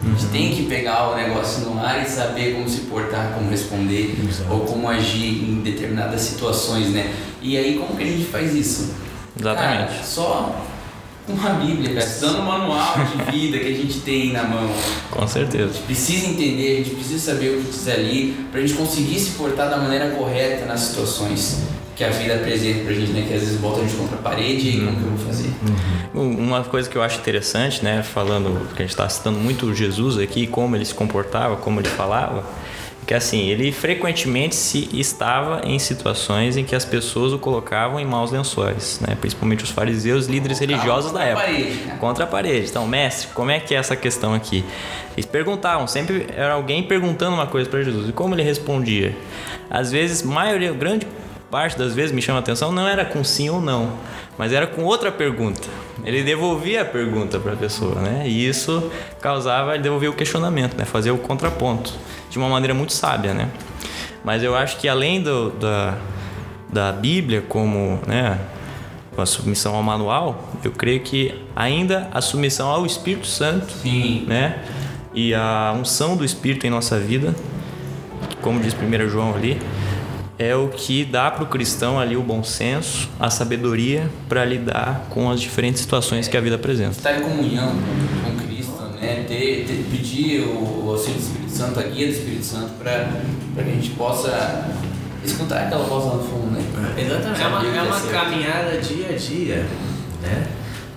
A 0.00 0.08
gente 0.08 0.26
tem 0.26 0.54
que 0.54 0.62
pegar 0.64 1.10
o 1.10 1.16
negócio 1.16 1.64
no 1.64 1.78
ar 1.78 2.02
e 2.02 2.08
saber 2.08 2.54
como 2.54 2.68
se 2.68 2.82
portar, 2.82 3.32
como 3.34 3.50
responder 3.50 4.16
Exato. 4.26 4.52
ou 4.52 4.60
como 4.60 4.88
agir 4.88 5.44
em 5.44 5.60
determinadas 5.62 6.20
situações, 6.20 6.88
né? 6.88 7.14
E 7.42 7.56
aí 7.56 7.78
como 7.78 7.96
que 7.96 8.02
a 8.02 8.06
gente 8.06 8.24
faz 8.24 8.54
isso? 8.54 8.94
Exatamente. 9.38 9.92
Cara, 9.92 10.04
só 10.04 10.64
com 11.26 11.46
a 11.46 11.50
Bíblia, 11.50 11.94
cara, 11.94 12.06
dando 12.20 12.38
o 12.38 12.42
manual 12.42 12.94
de 13.04 13.32
vida 13.32 13.58
que 13.58 13.66
a 13.66 13.74
gente 13.74 14.00
tem 14.00 14.32
na 14.32 14.44
mão. 14.44 14.70
Com 15.10 15.26
certeza. 15.26 15.64
A 15.64 15.72
gente 15.72 15.82
precisa 15.82 16.26
entender, 16.26 16.72
a 16.72 16.76
gente 16.84 16.90
precisa 16.94 17.32
saber 17.32 17.56
o 17.56 17.62
que 17.62 17.70
diz 17.70 17.88
ali, 17.88 18.36
pra 18.52 18.60
gente 18.60 18.74
conseguir 18.74 19.18
se 19.18 19.30
portar 19.32 19.68
da 19.68 19.76
maneira 19.76 20.10
correta 20.10 20.66
nas 20.66 20.80
situações 20.80 21.62
que 21.96 22.04
a 22.04 22.10
vida 22.10 22.34
apresenta 22.34 22.84
pra 22.84 22.92
gente, 22.92 23.10
né? 23.12 23.24
Que 23.26 23.34
às 23.34 23.40
vezes 23.40 23.58
bota 23.58 23.80
a 23.80 23.82
gente 23.82 23.96
contra 23.96 24.16
a 24.16 24.20
parede 24.20 24.68
e 24.68 24.80
como 24.80 24.96
que 24.98 25.02
eu 25.02 25.10
vou 25.10 25.26
fazer? 25.26 25.50
Uma 26.14 26.62
coisa 26.62 26.88
que 26.88 26.96
eu 26.96 27.02
acho 27.02 27.18
interessante, 27.18 27.82
né, 27.82 28.02
falando 28.02 28.68
que 28.74 28.82
a 28.82 28.84
gente 28.84 28.90
está 28.90 29.08
citando 29.08 29.38
muito 29.38 29.74
Jesus 29.74 30.18
aqui, 30.18 30.46
como 30.46 30.76
ele 30.76 30.84
se 30.84 30.94
comportava, 30.94 31.56
como 31.56 31.80
ele 31.80 31.88
falava, 31.88 32.44
que 33.06 33.14
assim, 33.14 33.48
ele 33.48 33.70
frequentemente 33.70 34.56
se 34.56 34.88
estava 34.92 35.60
em 35.64 35.78
situações 35.78 36.56
em 36.56 36.64
que 36.64 36.74
as 36.74 36.84
pessoas 36.84 37.32
o 37.32 37.38
colocavam 37.38 38.00
em 38.00 38.04
maus 38.04 38.32
lençóis, 38.32 38.98
né, 39.00 39.16
principalmente 39.20 39.62
os 39.62 39.70
fariseus, 39.70 40.26
líderes 40.26 40.58
religiosos 40.58 41.12
da 41.12 41.20
contra 41.20 41.24
a 41.24 41.28
época. 41.28 41.46
parede, 41.46 41.84
né? 41.84 41.96
Contra 42.00 42.24
a 42.24 42.26
parede. 42.26 42.68
Então, 42.68 42.86
mestre, 42.86 43.28
como 43.32 43.50
é 43.52 43.60
que 43.60 43.74
é 43.74 43.78
essa 43.78 43.94
questão 43.94 44.34
aqui? 44.34 44.64
Eles 45.16 45.24
perguntavam, 45.24 45.86
sempre 45.86 46.26
era 46.36 46.54
alguém 46.54 46.82
perguntando 46.82 47.36
uma 47.36 47.46
coisa 47.46 47.70
para 47.70 47.80
Jesus. 47.80 48.08
E 48.08 48.12
como 48.12 48.34
ele 48.34 48.42
respondia? 48.42 49.16
Às 49.70 49.92
vezes, 49.92 50.24
maioria, 50.24 50.72
grande 50.72 51.06
parte 51.48 51.78
das 51.78 51.94
vezes 51.94 52.10
me 52.10 52.20
chama 52.20 52.40
a 52.40 52.42
atenção, 52.42 52.72
não 52.72 52.88
era 52.88 53.04
com 53.04 53.22
sim 53.22 53.48
ou 53.48 53.60
não, 53.60 53.92
mas 54.36 54.52
era 54.52 54.66
com 54.66 54.82
outra 54.82 55.12
pergunta. 55.12 55.68
Ele 56.04 56.24
devolvia 56.24 56.82
a 56.82 56.84
pergunta 56.84 57.38
para 57.38 57.52
a 57.52 57.56
pessoa, 57.56 58.00
né? 58.00 58.24
E 58.26 58.48
isso 58.48 58.90
causava, 59.20 59.74
ele 59.74 59.84
devolvia 59.84 60.10
o 60.10 60.12
questionamento, 60.12 60.76
né? 60.76 60.84
Fazer 60.84 61.12
o 61.12 61.18
contraponto 61.18 61.94
de 62.30 62.38
uma 62.38 62.48
maneira 62.48 62.74
muito 62.74 62.92
sábia, 62.92 63.32
né? 63.34 63.48
Mas 64.24 64.42
eu 64.42 64.56
acho 64.56 64.78
que 64.78 64.88
além 64.88 65.22
do, 65.22 65.50
da, 65.50 65.96
da 66.68 66.92
Bíblia 66.92 67.42
como, 67.48 68.00
né, 68.06 68.38
a 69.16 69.24
submissão 69.24 69.74
ao 69.74 69.82
manual, 69.82 70.52
eu 70.64 70.70
creio 70.72 71.00
que 71.00 71.34
ainda 71.54 72.08
a 72.12 72.20
submissão 72.20 72.68
ao 72.68 72.84
Espírito 72.84 73.26
Santo, 73.26 73.72
Sim. 73.82 74.24
né? 74.26 74.62
E 75.14 75.32
a 75.34 75.74
unção 75.78 76.16
do 76.16 76.24
Espírito 76.24 76.66
em 76.66 76.70
nossa 76.70 76.98
vida, 76.98 77.34
como 78.42 78.60
diz 78.60 78.74
1 78.74 79.08
João 79.08 79.34
ali, 79.34 79.58
é 80.38 80.54
o 80.54 80.68
que 80.68 81.04
dá 81.04 81.30
para 81.30 81.44
o 81.44 81.46
cristão 81.46 81.98
ali 81.98 82.14
o 82.16 82.22
bom 82.22 82.44
senso, 82.44 83.08
a 83.18 83.30
sabedoria 83.30 84.10
para 84.28 84.44
lidar 84.44 85.06
com 85.08 85.30
as 85.30 85.40
diferentes 85.40 85.80
situações 85.80 86.28
que 86.28 86.36
a 86.36 86.40
vida 86.40 86.56
apresenta. 86.56 86.90
Estar 86.90 87.16
em 87.18 87.22
comunhão 87.22 87.72
com 88.22 88.46
Cristo, 88.46 88.82
né? 89.00 89.24
Ter, 89.26 89.64
ter- 89.66 89.86
pedir 89.90 90.40
o, 90.42 90.90
auxílio 90.90 91.14
do 91.14 91.22
Espírito 91.22 91.45
Santo, 91.56 91.80
a 91.80 91.82
guia 91.84 92.06
do 92.06 92.12
Espírito 92.12 92.44
Santo, 92.44 92.70
para 92.82 93.08
que 93.54 93.60
a 93.70 93.72
gente 93.74 93.90
possa 93.90 94.68
escutar 95.24 95.62
aquela 95.66 95.84
voz 95.84 96.04
lá 96.04 96.14
no 96.16 96.22
fundo, 96.24 96.50
né? 96.52 96.62
Exatamente. 96.96 97.42
É 97.42 97.46
uma, 97.48 97.58
é 97.58 97.70
que 97.72 97.78
uma 97.88 98.00
caminhada 98.12 98.78
dia 98.78 99.08
a 99.10 99.16
dia, 99.16 99.66
né? 100.22 100.46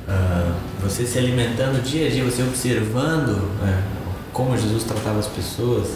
Ah, 0.08 0.52
você 0.82 1.06
se 1.06 1.18
alimentando 1.18 1.82
dia 1.84 2.08
a 2.08 2.10
dia, 2.12 2.24
você 2.24 2.42
observando 2.44 3.38
né, 3.62 3.84
como 4.34 4.58
Jesus 4.58 4.84
tratava 4.84 5.20
as 5.20 5.28
pessoas, 5.28 5.90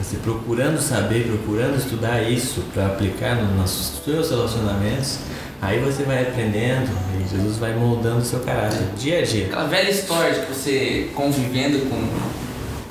você 0.00 0.16
procurando 0.18 0.80
saber, 0.80 1.26
procurando 1.26 1.76
estudar 1.76 2.22
isso 2.22 2.62
para 2.74 2.86
aplicar 2.86 3.36
no- 3.36 3.56
nos 3.60 4.00
seus 4.04 4.30
relacionamentos, 4.30 5.18
aí 5.62 5.80
você 5.80 6.02
vai 6.04 6.22
aprendendo 6.22 6.90
e 7.18 7.28
Jesus 7.28 7.56
vai 7.58 7.74
moldando 7.74 8.18
o 8.18 8.24
seu 8.24 8.40
caráter 8.40 8.78
dia 8.98 9.20
a 9.20 9.22
dia. 9.22 9.46
Aquela 9.46 9.66
velha 9.66 9.90
história 9.90 10.34
de 10.34 10.40
que 10.46 10.52
você 10.54 11.10
convivendo 11.14 11.78
com, 11.88 11.96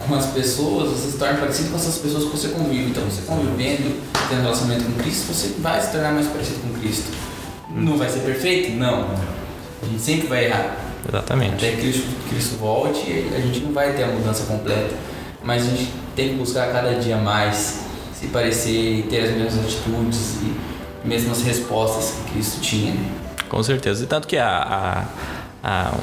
com 0.08 0.16
as 0.16 0.28
pessoas, 0.28 0.90
você 0.90 1.12
se 1.12 1.18
torna 1.18 1.40
parecido 1.40 1.70
com 1.70 1.78
essas 1.78 1.98
pessoas 1.98 2.26
que 2.26 2.30
você 2.32 2.48
convive. 2.50 2.90
Então, 2.92 3.04
você 3.04 3.22
convivendo, 3.26 3.96
tendo 4.30 4.42
relacionamento 4.42 4.84
com 4.86 4.94
Cristo, 5.02 5.34
você 5.34 5.56
vai 5.60 5.82
se 5.82 5.92
tornar 5.92 6.14
mais 6.14 6.28
parecido 6.28 6.60
com 6.62 6.80
Cristo. 6.80 7.12
Não 7.70 7.98
vai 7.98 8.10
ser 8.10 8.20
perfeito? 8.20 8.72
Não. 8.78 9.10
A 9.82 9.86
gente 9.86 10.02
sempre 10.02 10.28
vai 10.28 10.46
errar. 10.46 10.78
Exatamente. 11.08 11.56
Até 11.56 11.72
que 11.72 11.82
Cristo, 11.82 12.08
Cristo 12.30 12.56
volte, 12.58 13.30
a 13.36 13.40
gente 13.40 13.60
não 13.60 13.72
vai 13.72 13.94
ter 13.94 14.04
a 14.04 14.08
mudança 14.08 14.46
completa. 14.46 14.96
Mas 15.44 15.64
a 15.64 15.70
gente 15.70 15.92
tem 16.16 16.30
que 16.30 16.36
buscar 16.36 16.72
cada 16.72 16.96
dia 16.96 17.18
mais 17.18 17.82
se 18.20 18.28
parecer 18.28 19.00
e 19.00 19.04
ter 19.04 19.22
as 19.22 19.32
mesmas 19.32 19.66
atitudes 19.66 20.38
e 20.42 21.08
mesmas 21.08 21.44
respostas 21.44 22.16
que 22.26 22.34
Cristo 22.34 22.62
tinha. 22.62 22.94
né? 22.94 23.06
Com 23.50 23.62
certeza. 23.62 24.04
E 24.04 24.08
tanto 24.08 24.28
que 24.28 24.38
a, 24.38 24.48
a, 24.48 25.06
a- 25.66 25.98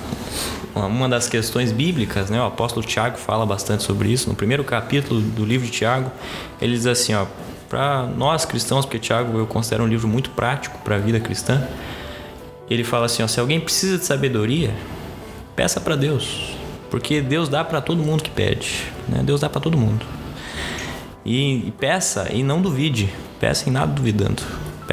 uma 0.74 1.08
das 1.08 1.28
questões 1.28 1.70
bíblicas, 1.70 2.28
né, 2.30 2.40
o 2.40 2.44
apóstolo 2.44 2.84
Tiago 2.84 3.16
fala 3.16 3.46
bastante 3.46 3.82
sobre 3.84 4.10
isso. 4.10 4.28
No 4.28 4.34
primeiro 4.34 4.64
capítulo 4.64 5.20
do 5.20 5.44
livro 5.44 5.66
de 5.66 5.72
Tiago, 5.72 6.10
ele 6.60 6.72
diz 6.74 6.86
assim: 6.86 7.14
ó, 7.14 7.26
para 7.68 8.06
nós 8.06 8.44
cristãos, 8.44 8.84
porque 8.84 8.98
Tiago 8.98 9.38
eu 9.38 9.46
considero 9.46 9.84
um 9.84 9.86
livro 9.86 10.08
muito 10.08 10.30
prático 10.30 10.78
para 10.78 10.96
a 10.96 10.98
vida 10.98 11.20
cristã, 11.20 11.66
ele 12.68 12.82
fala 12.82 13.06
assim: 13.06 13.22
ó, 13.22 13.28
se 13.28 13.38
alguém 13.38 13.60
precisa 13.60 13.98
de 13.98 14.04
sabedoria, 14.04 14.74
peça 15.54 15.80
para 15.80 15.94
Deus, 15.94 16.54
porque 16.90 17.20
Deus 17.20 17.48
dá 17.48 17.62
para 17.62 17.80
todo 17.80 18.02
mundo 18.02 18.22
que 18.22 18.30
pede. 18.30 18.90
Né? 19.08 19.22
Deus 19.22 19.40
dá 19.40 19.48
para 19.48 19.60
todo 19.60 19.78
mundo. 19.78 20.04
E, 21.24 21.68
e 21.68 21.70
peça 21.78 22.28
e 22.32 22.42
não 22.42 22.60
duvide. 22.60 23.08
Peça 23.38 23.68
em 23.68 23.72
nada 23.72 23.92
duvidando. 23.92 24.42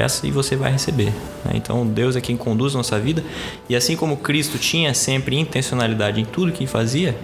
Peça 0.00 0.26
e 0.26 0.30
você 0.30 0.56
vai 0.56 0.72
receber. 0.72 1.12
né? 1.44 1.52
Então 1.52 1.86
Deus 1.86 2.16
é 2.16 2.22
quem 2.22 2.34
conduz 2.34 2.72
nossa 2.72 2.98
vida. 2.98 3.22
E 3.68 3.76
assim 3.76 3.96
como 3.96 4.16
Cristo 4.16 4.56
tinha 4.56 4.94
sempre 4.94 5.38
intencionalidade 5.38 6.18
em 6.18 6.24
tudo 6.24 6.52
que 6.52 6.66
fazia, 6.66 7.14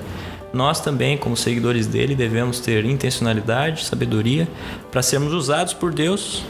nós 0.53 0.79
também, 0.79 1.17
como 1.17 1.35
seguidores 1.39 1.87
dele, 1.87 2.15
devemos 2.15 2.61
ter 2.61 2.85
intencionalidade, 2.85 3.87
sabedoria 3.87 4.47
para 4.93 5.01
sermos 5.01 5.33
usados 5.33 5.73
por 5.73 5.91
Deus 5.91 6.43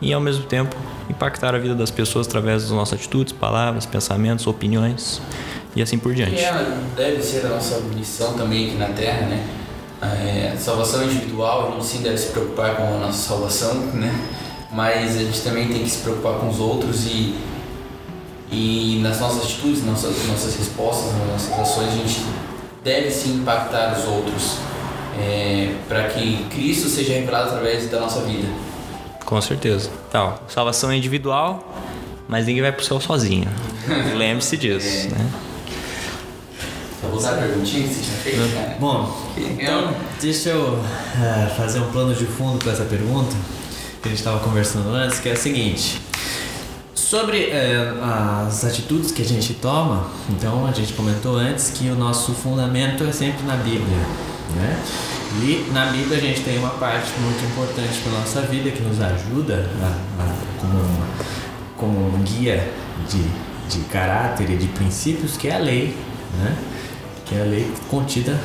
e 0.00 0.12
ao 0.12 0.20
mesmo 0.20 0.44
tempo 0.44 0.76
impactar 1.10 1.52
a 1.52 1.58
vida 1.58 1.74
das 1.74 1.90
pessoas 1.90 2.28
através 2.28 2.62
das 2.62 2.70
nossas 2.70 3.00
atitudes, 3.00 3.32
palavras, 3.32 3.84
pensamentos, 3.84 4.46
opiniões 4.46 5.20
e 5.74 5.82
assim 5.82 5.98
por 5.98 6.14
diante. 6.14 6.36
Que 6.36 6.42
ela 6.42 6.78
deve 6.94 7.20
ser 7.20 7.44
a 7.44 7.48
nossa 7.48 7.80
missão 7.92 8.34
também 8.34 8.68
aqui 8.68 8.76
na 8.76 8.86
Terra, 8.90 9.26
né? 9.26 9.44
É, 10.00 10.54
salvação 10.56 11.02
individual, 11.02 11.66
a 11.66 11.70
gente 11.72 11.86
sim 11.86 12.02
deve 12.02 12.18
se 12.18 12.28
preocupar 12.28 12.76
com 12.76 12.84
a 12.84 12.98
nossa 12.98 13.28
salvação, 13.28 13.74
né? 13.94 14.12
Mas 14.72 15.16
a 15.16 15.18
gente 15.18 15.40
também 15.42 15.68
tem 15.68 15.82
que 15.82 15.90
se 15.90 15.98
preocupar 15.98 16.38
com 16.38 16.48
os 16.48 16.58
outros 16.58 17.04
e, 17.04 17.36
e 18.50 19.00
nas 19.02 19.20
nossas 19.20 19.44
atitudes, 19.44 19.84
nas 19.84 20.02
nossas, 20.02 20.26
nossas 20.26 20.56
respostas, 20.56 21.12
nas 21.12 21.28
nossas 21.28 21.60
ações, 21.60 21.88
a 21.88 21.96
gente 21.96 22.24
deve 22.82 23.10
sim 23.10 23.34
impactar 23.36 23.98
os 23.98 24.08
outros 24.08 24.56
é, 25.20 25.74
para 25.86 26.04
que 26.04 26.46
Cristo 26.50 26.88
seja 26.88 27.12
revelado 27.12 27.50
através 27.50 27.90
da 27.90 28.00
nossa 28.00 28.22
vida. 28.22 28.48
Com 29.26 29.40
certeza. 29.42 29.90
Então, 30.08 30.38
salvação 30.48 30.90
é 30.90 30.96
individual, 30.96 31.70
mas 32.26 32.46
ninguém 32.46 32.62
vai 32.62 32.72
pro 32.72 32.84
céu 32.84 32.98
sozinho. 32.98 33.48
Lembre-se 34.16 34.56
disso, 34.56 35.10
né? 35.10 35.30
Só 36.98 37.08
vou 37.08 37.18
usar 37.18 37.34
a 37.34 37.36
perguntinha 37.36 37.86
que 37.86 37.94
você 37.94 38.02
tinha 38.02 38.16
feito, 38.16 38.54
cara. 38.54 38.76
Bom, 38.80 39.20
então 39.36 39.94
deixa 40.18 40.48
eu 40.48 40.78
ah, 41.16 41.50
fazer 41.58 41.80
um 41.80 41.90
plano 41.90 42.14
de 42.14 42.24
fundo 42.24 42.58
para 42.58 42.72
essa 42.72 42.84
pergunta 42.84 43.36
que 44.02 44.08
a 44.08 44.10
gente 44.10 44.18
estava 44.18 44.40
conversando 44.40 44.88
antes, 44.90 45.20
que 45.20 45.28
é 45.28 45.32
a 45.32 45.36
seguinte. 45.36 46.00
Sobre 46.94 47.50
eh, 47.50 47.92
as 48.46 48.64
atitudes 48.64 49.12
que 49.12 49.22
a 49.22 49.24
gente 49.24 49.54
toma, 49.54 50.06
então 50.30 50.66
a 50.66 50.72
gente 50.72 50.92
comentou 50.94 51.36
antes 51.36 51.70
que 51.70 51.88
o 51.88 51.94
nosso 51.94 52.32
fundamento 52.32 53.04
é 53.04 53.12
sempre 53.12 53.44
na 53.46 53.54
Bíblia, 53.56 53.96
né? 54.56 54.82
E 55.42 55.70
na 55.72 55.86
Bíblia 55.86 56.18
a 56.18 56.20
gente 56.20 56.40
tem 56.40 56.58
uma 56.58 56.70
parte 56.70 57.10
muito 57.20 57.44
importante 57.44 57.98
para 58.02 58.12
nossa 58.12 58.42
vida 58.42 58.70
que 58.70 58.82
nos 58.82 59.00
ajuda 59.00 59.68
a- 59.82 60.22
a- 60.22 60.36
como, 60.60 60.78
uma- 60.78 61.06
como 61.76 62.14
um 62.16 62.22
guia 62.22 62.70
de, 63.08 63.22
de 63.74 63.84
caráter 63.86 64.50
e 64.50 64.56
de 64.56 64.66
princípios, 64.68 65.36
que 65.36 65.48
é 65.48 65.54
a 65.54 65.58
lei, 65.58 65.96
né? 66.38 66.56
Que 67.26 67.34
é 67.36 67.42
a 67.42 67.44
lei 67.44 67.70
contida, 67.90 68.38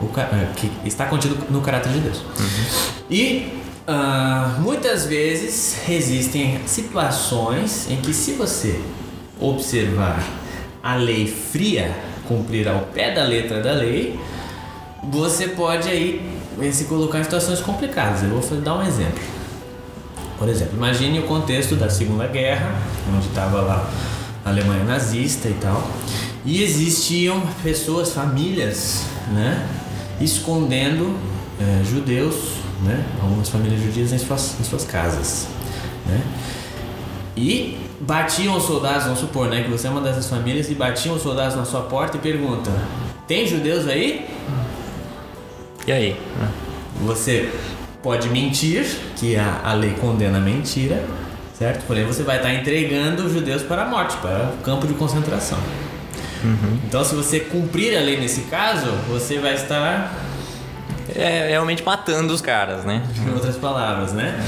o 0.00 0.06
eh, 0.18 0.48
que 0.56 0.70
está 0.84 1.06
contido 1.06 1.36
no 1.50 1.60
caráter 1.60 1.92
de 1.92 2.00
Deus. 2.00 2.22
E 3.10 3.57
ah, 3.90 4.56
muitas 4.58 5.06
vezes 5.06 5.88
existem 5.88 6.60
situações 6.66 7.90
em 7.90 7.96
que 7.96 8.12
se 8.12 8.32
você 8.32 8.78
observar 9.40 10.22
a 10.82 10.94
lei 10.96 11.26
fria, 11.26 11.96
cumprir 12.26 12.68
ao 12.68 12.80
pé 12.80 13.14
da 13.14 13.24
letra 13.24 13.62
da 13.62 13.72
lei, 13.72 14.20
você 15.10 15.48
pode 15.48 15.88
aí 15.88 16.20
eh, 16.60 16.70
se 16.70 16.84
colocar 16.84 17.20
em 17.20 17.24
situações 17.24 17.60
complicadas. 17.60 18.22
Eu 18.22 18.38
vou 18.38 18.60
dar 18.60 18.74
um 18.74 18.82
exemplo. 18.82 19.22
Por 20.38 20.50
exemplo, 20.50 20.76
imagine 20.76 21.20
o 21.20 21.22
contexto 21.22 21.74
da 21.74 21.88
Segunda 21.88 22.26
Guerra, 22.26 22.70
onde 23.10 23.26
estava 23.26 23.62
lá 23.62 23.90
a 24.44 24.50
Alemanha 24.50 24.84
nazista 24.84 25.48
e 25.48 25.54
tal. 25.54 25.82
E 26.44 26.62
existiam 26.62 27.40
pessoas, 27.62 28.12
famílias, 28.12 29.06
né, 29.32 29.66
escondendo 30.20 31.37
é, 31.60 31.84
judeus, 31.84 32.34
né, 32.82 33.04
algumas 33.22 33.48
famílias 33.48 33.80
judias 33.82 34.12
em 34.12 34.18
suas, 34.18 34.60
em 34.60 34.64
suas 34.64 34.84
casas, 34.84 35.48
né. 36.06 36.22
E 37.36 37.78
batiam 38.00 38.56
os 38.56 38.64
soldados, 38.64 39.04
vamos 39.04 39.20
supor, 39.20 39.48
né, 39.48 39.62
que 39.62 39.70
você 39.70 39.86
é 39.86 39.90
uma 39.90 40.00
dessas 40.00 40.28
famílias 40.28 40.70
e 40.70 40.74
batiam 40.74 41.14
os 41.14 41.22
soldados 41.22 41.56
na 41.56 41.64
sua 41.64 41.82
porta 41.82 42.16
e 42.16 42.20
perguntam: 42.20 42.72
tem 43.26 43.46
judeus 43.46 43.86
aí? 43.86 44.26
E 45.86 45.92
aí? 45.92 46.16
Você 47.02 47.52
pode 48.02 48.28
mentir, 48.28 48.86
que 49.16 49.36
a, 49.36 49.60
a 49.64 49.72
lei 49.74 49.92
condena 50.00 50.38
a 50.38 50.40
mentira, 50.40 51.04
certo? 51.58 51.84
Porém, 51.86 52.04
você 52.04 52.22
vai 52.22 52.36
estar 52.36 52.52
entregando 52.54 53.24
os 53.24 53.32
judeus 53.32 53.62
para 53.62 53.82
a 53.82 53.84
morte, 53.86 54.16
para 54.18 54.54
o 54.58 54.62
campo 54.62 54.86
de 54.86 54.94
concentração. 54.94 55.58
Então, 56.86 57.04
se 57.04 57.14
você 57.14 57.40
cumprir 57.40 57.96
a 57.96 58.00
lei 58.00 58.18
nesse 58.18 58.42
caso, 58.42 58.86
você 59.08 59.38
vai 59.38 59.54
estar, 59.54 60.14
É 61.14 61.48
realmente 61.50 61.82
matando 61.82 62.32
os 62.32 62.40
caras, 62.40 62.84
né? 62.84 63.02
em 63.26 63.32
outras 63.32 63.56
palavras, 63.56 64.12
né? 64.12 64.38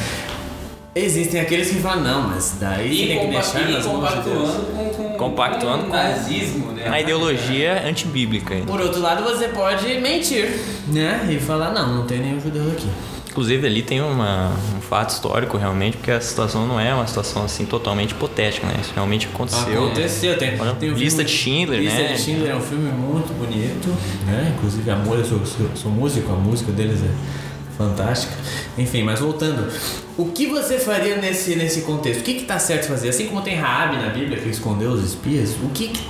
Existem 0.95 1.41
aqueles 1.41 1.71
que 1.71 1.77
falam, 1.77 2.03
não, 2.03 2.23
mas 2.29 2.57
daí 2.61 2.91
E, 2.93 3.07
tem 3.07 3.21
que 3.21 3.27
deixar 3.29 3.61
nas 3.71 3.87
mãos 3.87 4.09
de 4.09 4.21
Deus. 4.23 4.51
compactuando 4.51 4.67
com, 4.67 4.91
com, 4.91 5.19
Compactuando 5.19 5.85
com 5.85 5.91
o 5.91 5.93
nazismo, 5.93 6.73
né? 6.73 6.89
A 6.89 7.01
ideologia 7.01 7.85
antibíblica. 7.87 8.57
Por 8.67 8.81
outro 8.81 9.01
lado, 9.01 9.23
você 9.23 9.49
pode 9.49 9.87
mentir, 10.01 10.51
né? 10.89 11.29
E 11.31 11.39
falar, 11.39 11.71
não, 11.73 11.95
não 11.99 12.07
tem 12.07 12.19
nenhum 12.19 12.41
judeu 12.41 12.73
aqui. 12.73 12.89
Inclusive 13.31 13.65
ali 13.65 13.83
tem 13.83 14.01
uma, 14.01 14.51
um 14.77 14.81
fato 14.81 15.11
histórico 15.11 15.57
realmente, 15.57 15.97
porque 15.97 16.11
a 16.11 16.21
situação 16.21 16.67
não 16.67 16.81
é 16.81 16.93
uma 16.93 17.07
situação 17.07 17.45
assim 17.45 17.65
totalmente 17.65 18.11
hipotética, 18.11 18.67
né? 18.67 18.75
Isso 18.81 18.91
realmente 18.93 19.29
aconteceu. 19.33 19.85
Aconteceu, 19.85 20.37
tem, 20.37 20.61
Olha, 20.61 20.75
tem 20.75 20.91
um 20.91 20.95
Lista 20.95 21.23
de 21.23 21.31
Schindler, 21.31 21.81
Lista 21.81 22.03
né? 22.03 22.13
de 22.13 22.21
Schindler 22.21 22.51
é 22.51 22.57
um 22.57 22.61
filme 22.61 22.91
muito 22.91 23.33
bonito, 23.33 23.89
né? 24.27 24.53
Inclusive, 24.57 24.91
amor, 24.91 25.17
eu 25.19 25.25
sou, 25.25 25.47
sou, 25.47 25.71
sou 25.77 25.93
músico, 25.93 26.33
a 26.33 26.35
música 26.35 26.73
deles 26.73 27.01
é 27.05 27.79
fantástica. 27.79 28.35
Enfim, 28.77 29.05
mas 29.05 29.21
voltando, 29.21 29.73
o 30.19 30.27
que 30.27 30.49
você 30.49 30.79
faria 30.79 31.17
nesse, 31.17 31.55
nesse 31.55 31.83
contexto? 31.83 32.23
O 32.23 32.25
que 32.25 32.35
que 32.35 32.45
tá 32.45 32.59
certo 32.59 32.89
fazer? 32.89 33.11
Assim 33.11 33.29
como 33.29 33.43
tem 33.43 33.55
Raabe 33.55 33.97
na 33.97 34.09
Bíblia 34.09 34.39
que 34.39 34.49
escondeu 34.49 34.91
os 34.91 35.05
espias, 35.05 35.55
o 35.63 35.69
que 35.69 35.87
que, 35.87 36.05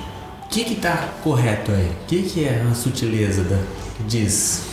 que, 0.49 0.65
que 0.65 0.75
tá 0.77 1.11
correto 1.23 1.71
aí? 1.71 1.91
O 2.03 2.07
que 2.07 2.23
que 2.23 2.45
é 2.47 2.67
a 2.69 2.75
sutileza 2.75 3.45
da, 3.45 3.59
que 3.99 4.05
diz? 4.05 4.70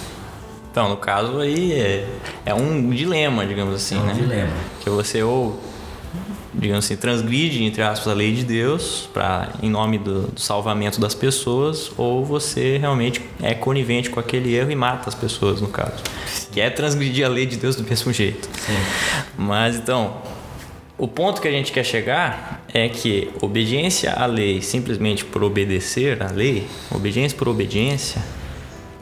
Então, 0.77 0.89
no 0.89 0.97
caso 0.97 1.39
aí 1.39 1.73
é, 1.73 2.07
é 2.45 2.53
um 2.53 2.91
dilema, 2.91 3.47
digamos 3.47 3.73
assim, 3.73 3.95
É 3.95 3.99
um 3.99 4.05
né? 4.05 4.13
dilema. 4.13 4.53
Que 4.79 4.91
você 4.91 5.23
ou, 5.23 5.59
digamos 6.53 6.85
assim, 6.85 6.95
transgride, 6.95 7.63
entre 7.63 7.81
aspas, 7.81 8.07
a 8.07 8.13
lei 8.13 8.31
de 8.31 8.43
Deus 8.43 9.09
para 9.11 9.53
em 9.63 9.71
nome 9.71 9.97
do, 9.97 10.27
do 10.27 10.39
salvamento 10.39 11.01
das 11.01 11.15
pessoas, 11.15 11.91
ou 11.97 12.23
você 12.23 12.77
realmente 12.77 13.19
é 13.41 13.55
conivente 13.55 14.11
com 14.11 14.19
aquele 14.19 14.53
erro 14.53 14.69
e 14.69 14.75
mata 14.75 15.09
as 15.09 15.15
pessoas, 15.15 15.59
no 15.61 15.67
caso. 15.67 16.03
Que 16.51 16.61
é 16.61 16.69
transgredir 16.69 17.25
a 17.25 17.29
lei 17.29 17.47
de 17.47 17.57
Deus 17.57 17.75
do 17.75 17.83
mesmo 17.83 18.13
jeito. 18.13 18.47
Mas 19.35 19.77
então, 19.77 20.17
o 20.95 21.07
ponto 21.07 21.41
que 21.41 21.47
a 21.47 21.51
gente 21.51 21.71
quer 21.71 21.85
chegar 21.85 22.63
é 22.71 22.87
que 22.87 23.31
obediência 23.41 24.13
à 24.13 24.27
lei 24.27 24.61
simplesmente 24.61 25.25
por 25.25 25.43
obedecer 25.43 26.21
à 26.21 26.29
lei, 26.29 26.67
obediência 26.91 27.35
por 27.35 27.47
obediência, 27.47 28.21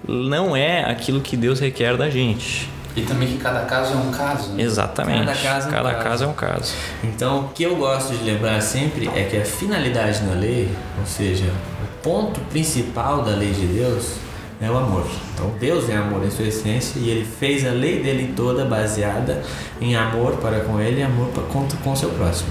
não 0.08 0.56
é 0.56 0.84
aquilo 0.84 1.22
que 1.22 1.36
Deus 1.38 1.60
requer 1.60 1.96
da 1.98 2.10
gente. 2.10 2.70
E 2.96 3.02
também 3.02 3.28
que 3.28 3.38
cada 3.38 3.62
caso 3.66 3.94
é 3.94 3.98
um 3.98 4.10
caso. 4.12 4.52
Né? 4.54 4.64
Exatamente. 4.64 5.26
Cada 5.26 5.36
caso 5.36 5.66
é 5.66 5.70
um 5.70 5.72
Cada 5.74 5.92
caso. 5.94 6.04
caso 6.04 6.24
é 6.24 6.28
um 6.28 6.34
caso. 6.34 6.74
Então, 7.04 7.40
o 7.42 7.48
que 7.50 7.64
eu 7.64 7.76
gosto 7.76 8.16
de 8.16 8.24
lembrar 8.24 8.62
sempre 8.62 9.10
é 9.14 9.24
que 9.24 9.36
a 9.36 9.44
finalidade 9.44 10.24
na 10.24 10.34
lei, 10.34 10.70
ou 10.98 11.06
seja, 11.06 11.46
o 11.84 12.02
ponto 12.02 12.40
principal 12.52 13.22
da 13.22 13.32
lei 13.32 13.52
de 13.52 13.66
Deus 13.66 14.14
é 14.62 14.72
o 14.72 14.78
amor. 14.78 15.06
Então, 15.34 15.52
Deus 15.60 15.90
é 15.90 15.98
amor 15.98 16.24
em 16.26 16.32
sua 16.32 16.46
essência 16.46 16.98
e 16.98 17.10
ele 17.10 17.26
fez 17.26 17.68
a 17.68 17.72
lei 17.72 18.02
dele 18.02 18.34
toda 18.34 18.64
baseada 18.64 19.42
em 19.82 19.94
amor 19.98 20.38
para 20.38 20.62
com 20.62 20.80
ele 20.80 21.02
e 21.02 21.04
amor 21.04 21.28
para 21.32 21.44
com, 21.44 21.68
com 21.84 21.92
o 21.92 21.98
seu 21.98 22.10
próximo. 22.12 22.50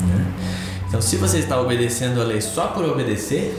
né? 0.00 0.26
Então, 0.88 1.00
se 1.00 1.16
você 1.16 1.38
está 1.38 1.60
obedecendo 1.60 2.20
a 2.20 2.24
lei 2.24 2.40
só 2.40 2.66
por 2.68 2.84
obedecer, 2.84 3.56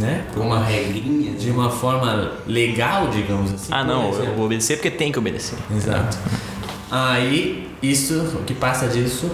né, 0.00 0.24
por 0.32 0.42
Uma 0.42 0.62
regrinha. 0.64 1.32
de 1.32 1.50
uma 1.50 1.70
forma 1.70 2.32
legal, 2.46 3.08
digamos 3.08 3.52
assim. 3.52 3.68
Ah, 3.72 3.82
não, 3.84 4.08
exemplo. 4.10 4.26
eu 4.26 4.34
vou 4.34 4.46
obedecer 4.46 4.76
porque 4.76 4.90
tem 4.90 5.10
que 5.12 5.18
obedecer. 5.18 5.58
Exato. 5.74 6.16
Aí, 6.90 7.68
isso, 7.82 8.14
o 8.40 8.44
que 8.44 8.54
passa 8.54 8.88
disso 8.88 9.30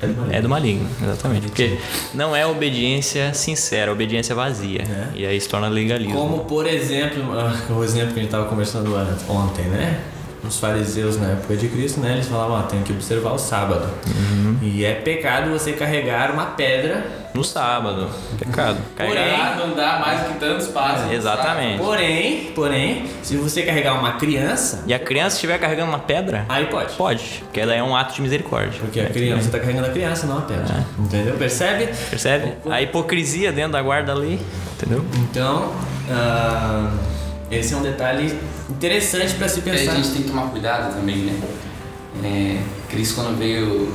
é 0.00 0.06
do 0.06 0.14
maligno. 0.14 0.34
É 0.36 0.42
do 0.42 0.48
maligno, 0.48 0.88
exatamente. 1.02 1.46
Porque 1.46 1.78
não 2.14 2.34
é 2.34 2.46
obediência 2.46 3.32
sincera, 3.34 3.90
é 3.90 3.92
obediência 3.92 4.34
vazia. 4.34 4.82
É. 4.82 5.08
E 5.14 5.26
aí 5.26 5.40
se 5.40 5.48
torna 5.48 5.68
legalismo. 5.68 6.14
Como, 6.14 6.40
por 6.44 6.66
exemplo, 6.66 7.22
ah, 7.38 7.54
o 7.72 7.82
exemplo 7.84 8.08
que 8.12 8.20
a 8.20 8.22
gente 8.22 8.26
estava 8.26 8.46
conversando 8.46 8.94
an- 8.96 9.16
ontem, 9.28 9.64
né? 9.64 10.00
Os 10.46 10.58
fariseus 10.58 11.18
na 11.18 11.28
época 11.28 11.56
de 11.56 11.68
Cristo, 11.68 12.00
né? 12.00 12.12
Eles 12.14 12.26
falavam, 12.28 12.56
ah, 12.56 12.62
tem 12.64 12.82
que 12.82 12.92
observar 12.92 13.32
o 13.32 13.38
sábado. 13.38 13.88
Uhum. 14.06 14.58
E 14.60 14.84
é 14.84 14.92
pecado 14.92 15.50
você 15.50 15.72
carregar 15.72 16.30
uma 16.32 16.46
pedra. 16.46 17.23
No 17.34 17.42
sábado. 17.42 18.08
Pecado. 18.38 18.78
Porém, 18.96 19.12
Carregar. 19.14 19.52
Ah, 19.54 19.56
não 19.66 19.74
dá 19.74 19.98
mais 19.98 20.20
do 20.20 20.28
que 20.34 20.38
tantos 20.38 20.68
passos. 20.68 21.10
Exatamente. 21.10 21.78
Porém, 21.78 22.52
porém, 22.54 23.06
se 23.24 23.36
você 23.36 23.62
carregar 23.62 23.94
uma 23.98 24.12
criança, 24.12 24.84
E 24.86 24.94
a 24.94 25.00
criança 25.00 25.34
estiver 25.34 25.58
carregando 25.58 25.88
uma 25.90 25.98
pedra, 25.98 26.46
aí 26.48 26.66
pode. 26.66 26.94
pode. 26.94 27.42
Porque 27.44 27.66
daí 27.66 27.78
é 27.78 27.82
um 27.82 27.96
ato 27.96 28.14
de 28.14 28.22
misericórdia. 28.22 28.78
Porque 28.80 29.00
a 29.00 29.10
criança, 29.10 29.40
você 29.42 29.46
está 29.48 29.58
carregando 29.58 29.88
a 29.88 29.90
criança, 29.90 30.26
não 30.28 30.38
a 30.38 30.42
pedra. 30.42 30.76
É. 30.78 31.02
Entendeu? 31.02 31.34
Percebe? 31.36 31.88
Percebe? 32.08 32.52
A 32.70 32.80
hipocrisia 32.80 33.50
dentro 33.50 33.72
da 33.72 33.82
guarda 33.82 34.14
da 34.14 34.18
lei. 34.20 34.38
Entendeu? 34.76 35.04
Então, 35.16 35.72
ah, 36.12 36.88
esse 37.50 37.74
é 37.74 37.76
um 37.76 37.82
detalhe 37.82 38.38
interessante 38.70 39.34
para 39.34 39.48
se 39.48 39.58
E 39.58 39.70
aí 39.70 39.76
a 39.76 39.80
pensar. 39.80 39.96
gente 39.96 40.10
tem 40.12 40.22
que 40.22 40.28
tomar 40.28 40.50
cuidado 40.50 40.94
também, 40.94 41.16
né? 41.16 41.40
É, 42.22 42.62
Cristo 42.88 43.16
quando 43.16 43.36
veio 43.36 43.92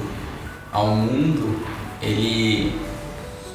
ao 0.73 0.87
mundo, 0.87 1.57
ele 2.01 2.73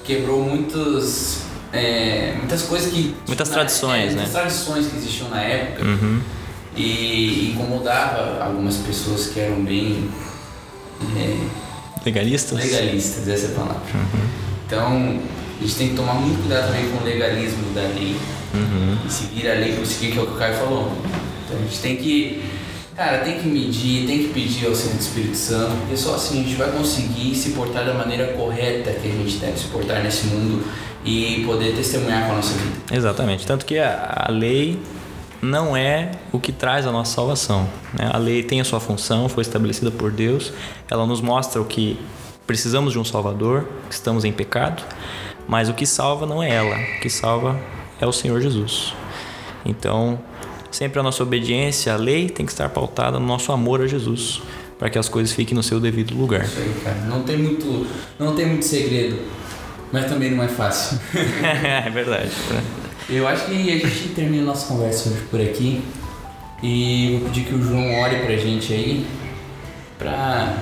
quebrou 0.04 0.42
muitos, 0.44 1.38
é, 1.72 2.34
muitas 2.38 2.62
coisas 2.62 2.92
que... 2.92 3.14
Muitas 3.26 3.48
na- 3.48 3.54
tradições, 3.54 4.02
é, 4.02 4.06
né? 4.08 4.12
Muitas 4.22 4.32
tradições 4.32 4.86
que 4.86 4.96
existiam 4.96 5.28
na 5.30 5.42
época 5.42 5.84
Uhum. 5.84 6.20
e 6.76 7.52
incomodava 7.54 8.44
algumas 8.44 8.76
pessoas 8.76 9.28
que 9.28 9.40
eram 9.40 9.64
bem 9.64 10.08
é, 11.16 11.38
Legalistas? 12.04 12.58
legalistas, 12.58 13.28
essa 13.28 13.46
é 13.46 13.50
a 13.50 13.52
palavra. 13.54 13.80
Então, 14.66 15.20
a 15.58 15.62
gente 15.62 15.74
tem 15.76 15.88
que 15.90 15.94
tomar 15.96 16.14
muito 16.14 16.40
cuidado 16.40 16.66
também 16.66 16.88
com 16.90 16.98
o 16.98 17.04
legalismo 17.04 17.72
da 17.74 17.82
lei 17.82 18.16
Uhum. 18.54 18.96
e 19.06 19.10
seguir 19.12 19.50
a 19.50 19.54
lei 19.54 19.72
por 19.74 19.84
seguir, 19.86 20.12
que 20.12 20.18
é 20.18 20.22
o 20.22 20.26
que 20.26 20.32
o 20.34 20.36
Caio 20.36 20.54
falou. 20.54 20.92
Então 21.46 21.58
a 21.58 21.62
gente 21.62 21.78
tem 21.80 21.96
que, 21.96 22.42
cara, 22.96 23.18
tem 23.18 23.38
que 23.38 23.48
medir, 23.48 24.06
tem 24.06 24.18
que 24.18 24.28
pedir 24.28 24.66
ao 24.66 24.74
Santo 24.74 25.00
Espírito 25.00 25.36
Santo, 25.36 25.76
porque 25.80 25.96
só 25.96 26.14
assim 26.14 26.40
a 26.40 26.42
gente 26.44 26.56
vai 26.56 26.70
conseguir 26.70 27.34
se 27.34 27.50
portar 27.50 27.84
da 27.84 27.94
maneira 27.94 28.32
correta 28.34 28.90
que 28.92 29.08
a 29.08 29.10
gente 29.10 29.36
deve 29.36 29.58
se 29.58 29.66
portar 29.68 30.02
nesse 30.02 30.26
mundo 30.26 30.64
e 31.04 31.42
poder 31.44 31.74
testemunhar 31.74 32.26
com 32.26 32.32
a 32.32 32.36
nossa 32.36 32.54
vida. 32.54 32.76
Exatamente. 32.92 33.46
Tanto 33.46 33.66
que 33.66 33.78
a, 33.78 34.26
a 34.28 34.30
lei 34.30 34.80
não 35.42 35.76
é 35.76 36.12
o 36.32 36.40
que 36.40 36.50
traz 36.50 36.86
a 36.86 36.92
nossa 36.92 37.14
salvação. 37.14 37.68
né? 37.92 38.08
A 38.12 38.16
lei 38.16 38.42
tem 38.42 38.60
a 38.60 38.64
sua 38.64 38.80
função, 38.80 39.28
foi 39.28 39.42
estabelecida 39.42 39.90
por 39.90 40.10
Deus. 40.10 40.52
Ela 40.90 41.06
nos 41.06 41.20
mostra 41.20 41.60
o 41.60 41.64
que 41.64 41.98
precisamos 42.46 42.92
de 42.92 42.98
um 42.98 43.04
Salvador, 43.04 43.68
que 43.88 43.94
estamos 43.94 44.24
em 44.24 44.32
pecado. 44.32 44.82
Mas 45.46 45.68
o 45.68 45.74
que 45.74 45.84
salva 45.84 46.24
não 46.24 46.42
é 46.42 46.50
ela. 46.50 46.76
O 46.76 47.00
que 47.00 47.10
salva 47.10 47.60
é 48.00 48.06
o 48.06 48.12
Senhor 48.12 48.40
Jesus. 48.40 48.94
Então, 49.64 50.18
sempre 50.74 50.98
a 50.98 51.02
nossa 51.02 51.22
obediência 51.22 51.94
à 51.94 51.96
lei 51.96 52.28
tem 52.28 52.44
que 52.44 52.50
estar 52.50 52.68
pautada 52.68 53.20
no 53.20 53.26
nosso 53.26 53.52
amor 53.52 53.80
a 53.80 53.86
Jesus, 53.86 54.42
para 54.76 54.90
que 54.90 54.98
as 54.98 55.08
coisas 55.08 55.32
fiquem 55.32 55.54
no 55.54 55.62
seu 55.62 55.78
devido 55.78 56.14
lugar. 56.16 56.44
Isso 56.44 56.58
aí, 56.58 56.74
cara. 56.82 56.96
Não 57.06 57.22
tem 57.22 57.38
muito, 57.38 57.86
não 58.18 58.34
tem 58.34 58.46
muito 58.46 58.64
segredo, 58.64 59.18
mas 59.92 60.06
também 60.06 60.32
não 60.32 60.42
é 60.42 60.48
fácil. 60.48 60.98
é 61.14 61.88
verdade. 61.90 62.30
né? 62.50 62.62
Eu 63.08 63.28
acho 63.28 63.44
que 63.46 63.52
a 63.52 63.86
gente 63.86 64.08
termina 64.14 64.42
a 64.42 64.46
nossa 64.46 64.66
conversa 64.66 65.10
hoje 65.10 65.20
por 65.30 65.40
aqui. 65.40 65.82
E 66.62 67.18
vou 67.18 67.28
pedir 67.28 67.44
que 67.44 67.54
o 67.54 67.62
João 67.62 68.00
ore 68.00 68.16
pra 68.20 68.36
gente 68.36 68.72
aí, 68.72 69.06
pra 69.98 70.56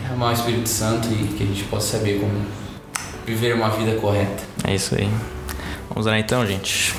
derramar 0.00 0.30
o 0.30 0.32
Espírito 0.32 0.68
Santo 0.68 1.08
e 1.08 1.34
que 1.36 1.42
a 1.42 1.46
gente 1.46 1.64
possa 1.64 1.98
saber 1.98 2.20
como 2.20 2.46
viver 3.26 3.54
uma 3.54 3.68
vida 3.70 3.98
correta. 4.00 4.44
É 4.64 4.74
isso 4.74 4.94
aí. 4.94 5.10
Vamos 5.88 6.06
lá 6.06 6.18
então, 6.18 6.46
gente. 6.46 6.94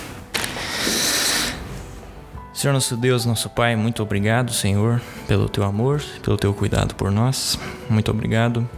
Senhor 2.59 2.73
nosso 2.73 2.97
Deus, 2.97 3.23
nosso 3.23 3.49
Pai, 3.49 3.73
muito 3.77 4.03
obrigado, 4.03 4.51
Senhor, 4.51 5.01
pelo 5.29 5.47
teu 5.47 5.63
amor, 5.63 6.03
pelo 6.21 6.35
teu 6.35 6.53
cuidado 6.53 6.93
por 6.93 7.09
nós. 7.09 7.57
Muito 7.89 8.11
obrigado 8.11 8.69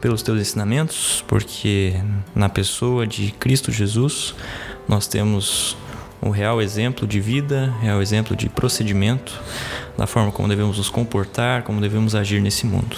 pelos 0.00 0.20
teus 0.20 0.40
ensinamentos, 0.40 1.22
porque 1.28 1.94
na 2.34 2.48
pessoa 2.48 3.06
de 3.06 3.30
Cristo 3.30 3.70
Jesus 3.70 4.34
nós 4.88 5.06
temos 5.06 5.76
o 6.20 6.28
real 6.30 6.60
exemplo 6.60 7.06
de 7.06 7.20
vida, 7.20 7.72
real 7.80 8.02
exemplo 8.02 8.34
de 8.36 8.48
procedimento, 8.48 9.40
da 9.96 10.08
forma 10.08 10.32
como 10.32 10.48
devemos 10.48 10.76
nos 10.78 10.90
comportar, 10.90 11.62
como 11.62 11.80
devemos 11.80 12.16
agir 12.16 12.42
nesse 12.42 12.66
mundo. 12.66 12.96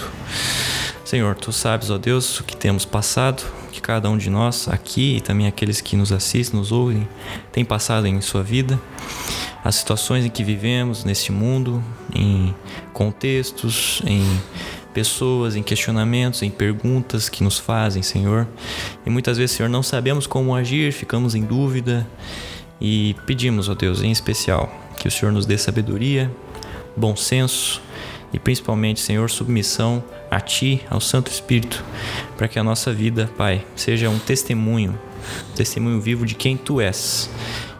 Senhor, 1.05 1.35
tu 1.35 1.51
sabes, 1.51 1.91
ó 1.91 1.97
Deus, 1.99 2.39
o 2.39 2.43
que 2.43 2.57
temos 2.57 2.85
passado, 2.85 3.43
o 3.67 3.71
que 3.71 3.79
cada 3.79 4.09
um 4.09 4.17
de 4.17 4.31
nós 4.31 4.67
aqui 4.67 5.17
e 5.17 5.21
também 5.21 5.45
aqueles 5.45 5.79
que 5.79 5.95
nos 5.95 6.11
assistem, 6.11 6.59
nos 6.59 6.71
ouvem, 6.71 7.07
tem 7.51 7.63
passado 7.63 8.07
em 8.07 8.19
sua 8.19 8.41
vida, 8.41 8.79
as 9.63 9.75
situações 9.75 10.25
em 10.25 10.29
que 10.29 10.43
vivemos 10.43 11.03
nesse 11.03 11.31
mundo, 11.31 11.83
em 12.13 12.53
contextos, 12.93 14.01
em 14.05 14.23
pessoas, 14.93 15.55
em 15.55 15.61
questionamentos, 15.61 16.41
em 16.41 16.49
perguntas 16.49 17.29
que 17.29 17.43
nos 17.43 17.59
fazem, 17.59 18.01
Senhor. 18.01 18.47
E 19.05 19.09
muitas 19.09 19.37
vezes, 19.37 19.55
Senhor, 19.55 19.69
não 19.69 19.83
sabemos 19.83 20.25
como 20.25 20.55
agir, 20.55 20.91
ficamos 20.91 21.35
em 21.35 21.43
dúvida 21.43 22.07
e 22.81 23.15
pedimos, 23.25 23.69
ó 23.69 23.75
Deus, 23.75 24.01
em 24.01 24.11
especial, 24.11 24.71
que 24.97 25.07
o 25.07 25.11
Senhor 25.11 25.31
nos 25.31 25.45
dê 25.45 25.57
sabedoria, 25.57 26.31
bom 26.95 27.15
senso 27.15 27.81
e 28.33 28.39
principalmente, 28.39 28.99
Senhor, 28.99 29.29
submissão 29.29 30.03
a 30.29 30.39
Ti, 30.39 30.81
ao 30.89 30.99
Santo 30.99 31.31
Espírito, 31.31 31.83
para 32.35 32.47
que 32.47 32.59
a 32.59 32.63
nossa 32.63 32.91
vida, 32.91 33.29
Pai, 33.37 33.65
seja 33.75 34.09
um 34.09 34.19
testemunho, 34.19 34.99
um 35.51 35.55
testemunho 35.55 36.01
vivo 36.01 36.25
de 36.25 36.35
quem 36.35 36.57
Tu 36.57 36.81
és 36.81 37.29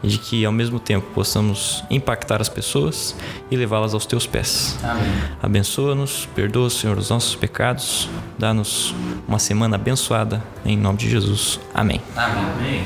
e 0.03 0.07
de 0.07 0.17
que 0.17 0.45
ao 0.45 0.51
mesmo 0.51 0.79
tempo 0.79 1.07
possamos 1.13 1.83
impactar 1.89 2.41
as 2.41 2.49
pessoas 2.49 3.15
e 3.49 3.55
levá-las 3.55 3.93
aos 3.93 4.05
Teus 4.05 4.27
pés. 4.27 4.77
Amém. 4.83 5.11
Abençoa-nos, 5.41 6.27
perdoa, 6.35 6.69
Senhor, 6.69 6.97
os 6.97 7.09
nossos 7.09 7.35
pecados, 7.35 8.09
dá-nos 8.37 8.93
uma 9.27 9.39
semana 9.39 9.75
abençoada, 9.75 10.43
em 10.65 10.77
nome 10.77 10.97
de 10.97 11.09
Jesus. 11.09 11.59
Amém. 11.73 12.01
Amém. 12.15 12.85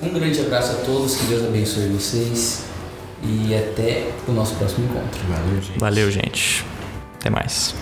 Um 0.00 0.08
grande 0.08 0.40
abraço 0.40 0.72
a 0.72 0.76
todos, 0.76 1.16
que 1.16 1.26
Deus 1.26 1.44
abençoe 1.44 1.88
vocês 1.88 2.64
e 3.22 3.54
até 3.54 4.10
o 4.26 4.32
nosso 4.32 4.54
próximo 4.54 4.86
encontro. 4.86 5.20
Valeu, 5.28 5.62
gente. 5.62 5.78
Valeu, 5.78 6.10
gente. 6.10 6.64
Até 7.18 7.28
mais. 7.28 7.74